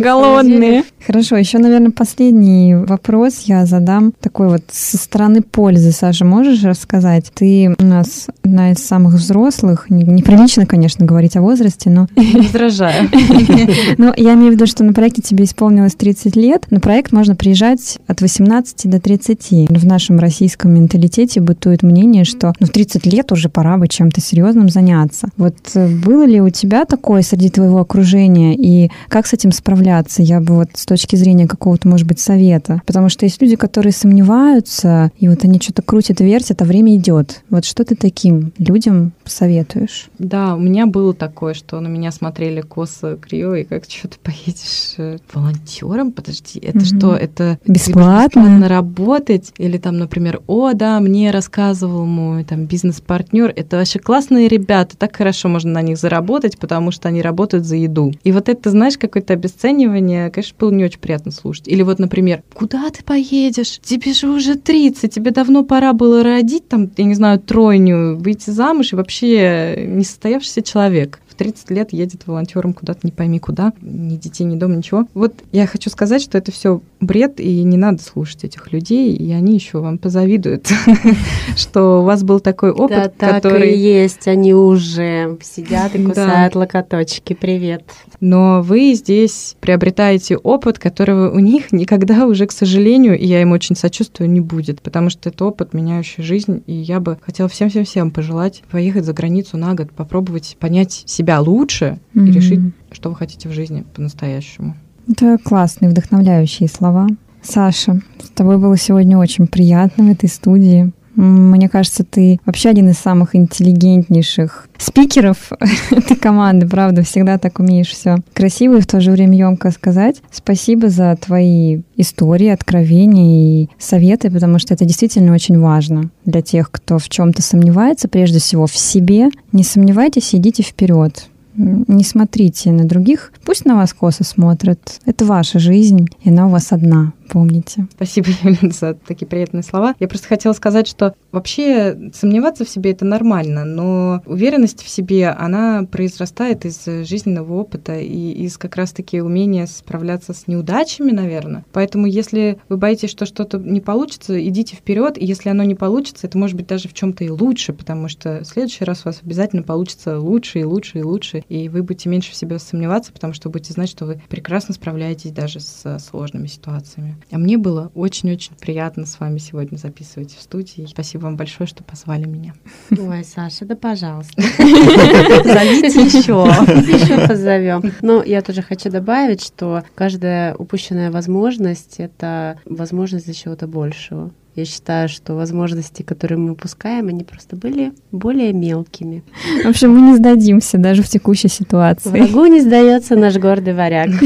голодные. 0.00 0.84
Хорошо, 1.06 1.36
еще, 1.36 1.58
наверное, 1.58 1.90
последний 1.90 2.74
вопрос 2.74 3.44
я 3.46 3.64
задам 3.66 4.12
такой 4.20 4.48
вот 4.48 4.62
со 4.70 4.96
стороны 4.96 5.42
пользы, 5.42 5.92
Саша, 5.92 6.24
можешь 6.24 6.62
рассказать? 6.62 7.30
Ты 7.34 7.74
у 7.78 7.84
нас 7.84 8.28
одна 8.42 8.72
из 8.72 8.78
самых 8.78 9.14
взрослых, 9.14 9.86
неприлично, 9.90 10.66
конечно, 10.66 11.04
говорить 11.04 11.36
о 11.36 11.42
возрасте, 11.42 11.90
но... 11.90 12.08
Возражаю. 12.16 13.08
Но 13.98 14.12
я 14.16 14.34
имею 14.34 14.52
в 14.52 14.54
виду, 14.54 14.66
что 14.66 14.84
на 14.84 14.92
проекте 14.92 15.22
тебе 15.22 15.44
исполнилось 15.44 15.94
30 15.94 16.36
лет. 16.36 16.66
На 16.70 16.80
проект 16.80 17.12
можно 17.12 17.34
приезжать 17.34 17.98
от 18.06 18.20
18 18.20 18.90
до 18.90 19.00
30. 19.00 19.68
В 19.70 19.86
нашем 19.86 20.18
российском 20.18 20.74
менталитете 20.74 21.40
бытует 21.40 21.82
мнение, 21.82 22.24
что 22.24 22.52
ну, 22.60 22.66
в 22.66 22.70
30 22.70 23.06
лет 23.06 23.32
уже 23.32 23.48
пора 23.48 23.76
бы 23.76 23.88
чем-то 23.88 24.20
серьезным 24.20 24.68
заняться. 24.68 25.28
Вот 25.36 25.56
э, 25.74 25.88
было 25.88 26.24
ли 26.24 26.40
у 26.40 26.50
тебя 26.50 26.84
такое 26.84 27.22
среди 27.22 27.50
твоего 27.50 27.80
окружения, 27.80 28.54
и 28.54 28.90
как 29.08 29.26
с 29.26 29.32
этим 29.32 29.52
справляться? 29.52 30.22
Я 30.22 30.40
бы 30.40 30.54
вот 30.54 30.70
с 30.74 30.86
точки 30.86 31.16
зрения 31.16 31.46
какого-то, 31.46 31.88
может 31.88 32.06
быть, 32.06 32.20
совета. 32.20 32.82
Потому 32.86 33.08
что 33.08 33.26
есть 33.26 33.40
люди, 33.40 33.56
которые 33.56 33.92
сомневаются, 34.08 35.12
и 35.18 35.28
вот 35.28 35.44
они 35.44 35.60
что-то 35.60 35.82
крутят, 35.82 36.20
вертят, 36.20 36.62
а 36.62 36.64
время 36.64 36.96
идет. 36.96 37.42
Вот 37.50 37.66
что 37.66 37.84
ты 37.84 37.94
таким 37.94 38.52
людям 38.58 39.12
посоветуешь? 39.22 40.08
Да, 40.18 40.54
у 40.54 40.58
меня 40.58 40.86
было 40.86 41.12
такое, 41.12 41.52
что 41.52 41.78
на 41.80 41.88
меня 41.88 42.10
смотрели 42.10 42.62
косо, 42.62 43.16
криво, 43.16 43.58
и 43.58 43.64
как 43.64 43.84
что 43.84 44.08
ты 44.08 44.16
поедешь 44.22 44.94
э, 44.96 45.18
волонтером? 45.32 46.12
Подожди, 46.12 46.58
это 46.58 46.78
угу. 46.78 46.84
что? 46.84 47.14
Это 47.14 47.58
бесплатно? 47.66 48.40
бесплатно 48.40 48.68
работать? 48.68 49.52
Или 49.58 49.76
там, 49.76 49.98
например, 49.98 50.40
о, 50.46 50.72
да, 50.72 51.00
мне 51.00 51.30
рассказывал 51.30 52.06
мой 52.06 52.44
там 52.44 52.64
бизнес-партнер, 52.64 53.52
это 53.54 53.76
вообще 53.76 53.98
классные 53.98 54.48
ребята, 54.48 54.96
так 54.96 55.16
хорошо 55.16 55.48
можно 55.48 55.72
на 55.72 55.82
них 55.82 55.98
заработать, 55.98 56.58
потому 56.58 56.92
что 56.92 57.08
они 57.08 57.20
работают 57.20 57.66
за 57.66 57.76
еду. 57.76 58.14
И 58.24 58.32
вот 58.32 58.48
это, 58.48 58.70
знаешь, 58.70 58.96
какое-то 58.96 59.34
обесценивание, 59.34 60.30
конечно, 60.30 60.56
было 60.58 60.70
не 60.70 60.84
очень 60.84 61.00
приятно 61.00 61.30
слушать. 61.30 61.68
Или 61.68 61.82
вот, 61.82 61.98
например, 61.98 62.42
куда 62.54 62.88
ты 62.88 63.04
поедешь? 63.04 63.78
Тебе 63.98 64.12
же 64.12 64.28
уже 64.28 64.54
30, 64.54 65.12
тебе 65.12 65.32
давно 65.32 65.64
пора 65.64 65.92
было 65.92 66.22
родить, 66.22 66.68
там, 66.68 66.88
я 66.96 67.04
не 67.04 67.14
знаю, 67.14 67.40
тройню, 67.40 68.16
выйти 68.16 68.50
замуж 68.50 68.92
и 68.92 68.96
вообще 68.96 69.86
несостоявшийся 69.88 70.62
человек. 70.62 71.18
30 71.38 71.70
лет 71.70 71.92
едет 71.92 72.26
волонтером 72.26 72.74
куда-то 72.74 73.00
не 73.04 73.12
пойми 73.12 73.38
куда, 73.38 73.72
ни 73.80 74.16
детей, 74.16 74.44
ни 74.44 74.56
дома, 74.56 74.76
ничего. 74.76 75.06
Вот 75.14 75.34
я 75.52 75.66
хочу 75.66 75.88
сказать, 75.88 76.20
что 76.20 76.36
это 76.36 76.52
все 76.52 76.82
бред, 77.00 77.40
и 77.40 77.62
не 77.62 77.76
надо 77.76 78.02
слушать 78.02 78.44
этих 78.44 78.72
людей, 78.72 79.14
и 79.14 79.32
они 79.32 79.54
еще 79.54 79.78
вам 79.78 79.98
позавидуют, 79.98 80.68
что 81.56 82.00
у 82.00 82.02
вас 82.02 82.24
был 82.24 82.40
такой 82.40 82.72
опыт, 82.72 83.14
который... 83.18 83.60
так 83.60 83.64
и 83.64 83.78
есть, 83.78 84.26
они 84.26 84.52
уже 84.52 85.38
сидят 85.42 85.94
и 85.94 86.04
кусают 86.04 86.56
локоточки. 86.56 87.34
Привет. 87.34 87.84
Но 88.20 88.62
вы 88.62 88.94
здесь 88.94 89.56
приобретаете 89.60 90.36
опыт, 90.36 90.78
которого 90.80 91.30
у 91.30 91.38
них 91.38 91.70
никогда 91.70 92.26
уже, 92.26 92.46
к 92.46 92.52
сожалению, 92.52 93.16
и 93.16 93.26
я 93.26 93.40
им 93.42 93.52
очень 93.52 93.76
сочувствую, 93.76 94.28
не 94.28 94.40
будет, 94.40 94.82
потому 94.82 95.08
что 95.08 95.28
это 95.28 95.44
опыт, 95.44 95.72
меняющий 95.72 96.24
жизнь, 96.24 96.64
и 96.66 96.72
я 96.72 96.98
бы 96.98 97.18
хотела 97.22 97.48
всем-всем-всем 97.48 98.10
пожелать 98.10 98.62
поехать 98.70 99.04
за 99.04 99.12
границу 99.12 99.56
на 99.56 99.74
год, 99.74 99.92
попробовать 99.92 100.56
понять 100.58 101.04
себя 101.06 101.27
себя 101.28 101.40
лучше 101.40 101.98
mm-hmm. 102.14 102.26
и 102.26 102.32
решить, 102.32 102.60
что 102.90 103.10
вы 103.10 103.16
хотите 103.16 103.48
в 103.48 103.52
жизни 103.52 103.84
по-настоящему. 103.94 104.76
Это 105.10 105.36
классные, 105.36 105.90
вдохновляющие 105.90 106.68
слова. 106.68 107.06
Саша, 107.42 108.00
с 108.22 108.30
тобой 108.30 108.56
было 108.56 108.76
сегодня 108.78 109.18
очень 109.18 109.46
приятно 109.46 110.04
в 110.04 110.10
этой 110.10 110.28
студии. 110.28 110.90
Мне 111.18 111.68
кажется, 111.68 112.04
ты 112.04 112.38
вообще 112.46 112.68
один 112.68 112.90
из 112.90 112.98
самых 112.98 113.34
интеллигентнейших 113.34 114.68
спикеров 114.78 115.50
этой 115.90 116.16
команды, 116.16 116.68
правда, 116.68 117.02
всегда 117.02 117.38
так 117.38 117.58
умеешь 117.58 117.88
все 117.88 118.18
красиво 118.34 118.76
и 118.76 118.80
в 118.80 118.86
то 118.86 119.00
же 119.00 119.10
время 119.10 119.36
емко 119.36 119.72
сказать. 119.72 120.22
Спасибо 120.30 120.88
за 120.88 121.16
твои 121.16 121.80
истории, 121.96 122.46
откровения 122.46 123.64
и 123.64 123.68
советы, 123.80 124.30
потому 124.30 124.60
что 124.60 124.74
это 124.74 124.84
действительно 124.84 125.34
очень 125.34 125.58
важно 125.58 126.10
для 126.24 126.40
тех, 126.40 126.70
кто 126.70 127.00
в 127.00 127.08
чем-то 127.08 127.42
сомневается, 127.42 128.06
прежде 128.06 128.38
всего 128.38 128.68
в 128.68 128.76
себе. 128.76 129.30
Не 129.50 129.64
сомневайтесь, 129.64 130.36
идите 130.36 130.62
вперед 130.62 131.28
не 131.58 132.04
смотрите 132.04 132.70
на 132.70 132.84
других, 132.84 133.32
пусть 133.44 133.64
на 133.64 133.74
вас 133.74 133.92
косо 133.92 134.22
смотрят. 134.22 135.00
Это 135.06 135.24
ваша 135.24 135.58
жизнь, 135.58 136.06
и 136.22 136.30
она 136.30 136.46
у 136.46 136.50
вас 136.50 136.72
одна 136.72 137.12
помните. 137.28 137.86
Спасибо, 137.92 138.28
Юлия, 138.42 138.70
за 138.70 138.94
такие 138.94 139.26
приятные 139.26 139.62
слова. 139.62 139.94
Я 140.00 140.08
просто 140.08 140.28
хотела 140.28 140.52
сказать, 140.52 140.86
что 140.86 141.14
вообще 141.32 142.10
сомневаться 142.12 142.64
в 142.64 142.68
себе 142.68 142.92
это 142.92 143.04
нормально, 143.04 143.64
но 143.64 144.22
уверенность 144.26 144.82
в 144.82 144.88
себе, 144.88 145.28
она 145.28 145.86
произрастает 145.90 146.64
из 146.64 146.84
жизненного 146.84 147.54
опыта 147.54 147.98
и 147.98 148.32
из 148.32 148.58
как 148.58 148.76
раз-таки 148.76 149.20
умения 149.20 149.66
справляться 149.66 150.32
с 150.32 150.46
неудачами, 150.46 151.12
наверное. 151.12 151.64
Поэтому 151.72 152.06
если 152.06 152.58
вы 152.68 152.76
боитесь, 152.76 153.10
что 153.10 153.26
что-то 153.26 153.58
не 153.58 153.80
получится, 153.80 154.46
идите 154.46 154.76
вперед, 154.76 155.18
и 155.18 155.24
если 155.24 155.50
оно 155.50 155.62
не 155.64 155.74
получится, 155.74 156.26
это 156.26 156.38
может 156.38 156.56
быть 156.56 156.66
даже 156.66 156.88
в 156.88 156.94
чем-то 156.94 157.24
и 157.24 157.30
лучше, 157.30 157.72
потому 157.72 158.08
что 158.08 158.40
в 158.40 158.44
следующий 158.44 158.84
раз 158.84 159.02
у 159.04 159.08
вас 159.08 159.20
обязательно 159.22 159.62
получится 159.62 160.18
лучше 160.18 160.60
и 160.60 160.64
лучше 160.64 160.98
и 160.98 161.02
лучше, 161.02 161.44
и 161.48 161.68
вы 161.68 161.82
будете 161.82 162.08
меньше 162.08 162.32
в 162.32 162.36
себе 162.36 162.58
сомневаться, 162.58 163.12
потому 163.12 163.32
что 163.32 163.50
будете 163.50 163.72
знать, 163.72 163.88
что 163.88 164.06
вы 164.06 164.22
прекрасно 164.28 164.74
справляетесь 164.74 165.30
даже 165.30 165.60
с 165.60 165.98
сложными 165.98 166.46
ситуациями. 166.46 167.17
А 167.30 167.38
мне 167.38 167.58
было 167.58 167.90
очень-очень 167.94 168.54
приятно 168.54 169.06
с 169.06 169.20
вами 169.20 169.38
сегодня 169.38 169.76
записывать 169.76 170.34
в 170.34 170.40
студии. 170.40 170.86
Спасибо 170.86 171.22
вам 171.22 171.36
большое, 171.36 171.66
что 171.66 171.84
позвали 171.84 172.26
меня. 172.26 172.54
Ой, 172.90 173.24
Саша, 173.24 173.64
да 173.64 173.76
пожалуйста. 173.76 174.40
Зовите 174.42 176.00
еще. 176.00 176.46
Еще 176.88 177.26
позовем. 177.26 177.92
Но 178.00 178.22
я 178.22 178.42
тоже 178.42 178.62
хочу 178.62 178.90
добавить, 178.90 179.42
что 179.42 179.82
каждая 179.94 180.54
упущенная 180.54 181.10
возможность— 181.10 181.96
это 181.98 182.58
возможность 182.64 183.26
для 183.26 183.34
чего-то 183.34 183.66
большего. 183.66 184.30
Я 184.54 184.64
считаю, 184.64 185.08
что 185.08 185.34
возможности, 185.34 186.02
которые 186.02 186.38
мы 186.38 186.52
упускаем, 186.52 187.08
они 187.08 187.22
просто 187.22 187.54
были 187.54 187.92
более 188.10 188.52
мелкими. 188.52 189.22
В 189.64 189.68
общем, 189.68 189.92
мы 189.94 190.00
не 190.00 190.16
сдадимся 190.16 190.78
даже 190.78 191.02
в 191.02 191.08
текущей 191.08 191.48
ситуации. 191.48 192.08
Врагу 192.08 192.46
не 192.46 192.60
сдается 192.60 193.14
наш 193.14 193.36
гордый 193.36 193.74
варяг. 193.74 194.10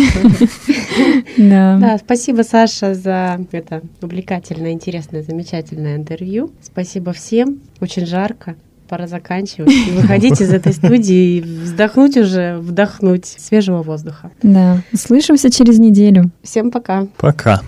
Да. 1.39 1.79
Да, 1.81 1.99
спасибо, 1.99 2.43
Саша, 2.43 2.95
за 2.95 3.41
это 3.53 3.83
увлекательное, 4.03 4.73
интересное, 4.73 5.23
замечательное 5.23 5.97
интервью. 5.97 6.51
Спасибо 6.63 7.13
всем. 7.13 7.61
Очень 7.81 8.07
жарко 8.07 8.57
пора 8.93 9.07
заканчивать 9.07 9.73
и 9.73 9.91
выходить 9.93 10.39
из 10.43 10.53
этой 10.53 10.75
студии 10.75 11.39
и 11.39 11.41
вздохнуть 11.41 12.19
уже, 12.19 12.59
вдохнуть 12.59 13.25
свежего 13.25 13.83
воздуха. 13.83 14.31
Да. 14.43 14.83
Услышимся 14.93 15.51
через 15.51 15.79
неделю. 15.79 16.31
Всем 16.43 16.71
пока. 16.71 17.07
Пока. 17.17 17.63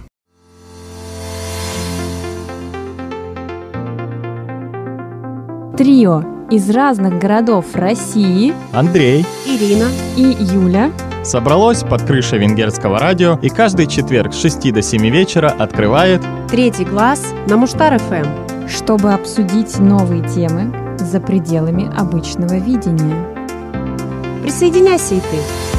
Трио 5.77 6.23
из 6.53 6.71
разных 6.71 7.19
городов 7.19 7.75
России. 7.75 8.55
Андрей, 8.73 9.27
Ирина. 9.45 9.89
И 10.17 10.23
Юля. 10.23 10.93
Собралось 11.25 11.83
под 11.83 12.03
крышей 12.03 12.39
венгерского 12.39 13.01
радио 13.01 13.41
и 13.43 13.49
каждый 13.49 13.89
четверг 13.89 14.33
с 14.33 14.41
6 14.41 14.73
до 14.73 14.83
7 14.83 15.03
вечера 15.09 15.49
открывает 15.49 16.23
«Третий 16.49 16.85
глаз» 16.85 17.35
на 17.49 17.57
Муштар-ФМ, 17.57 18.69
чтобы 18.69 19.15
обсудить 19.15 19.77
новые 19.81 20.23
темы 20.29 20.97
за 20.99 21.19
пределами 21.19 21.91
обычного 21.99 22.55
видения. 22.55 23.27
Присоединяйся 24.43 25.17
и 25.17 25.21
ты! 25.21 25.74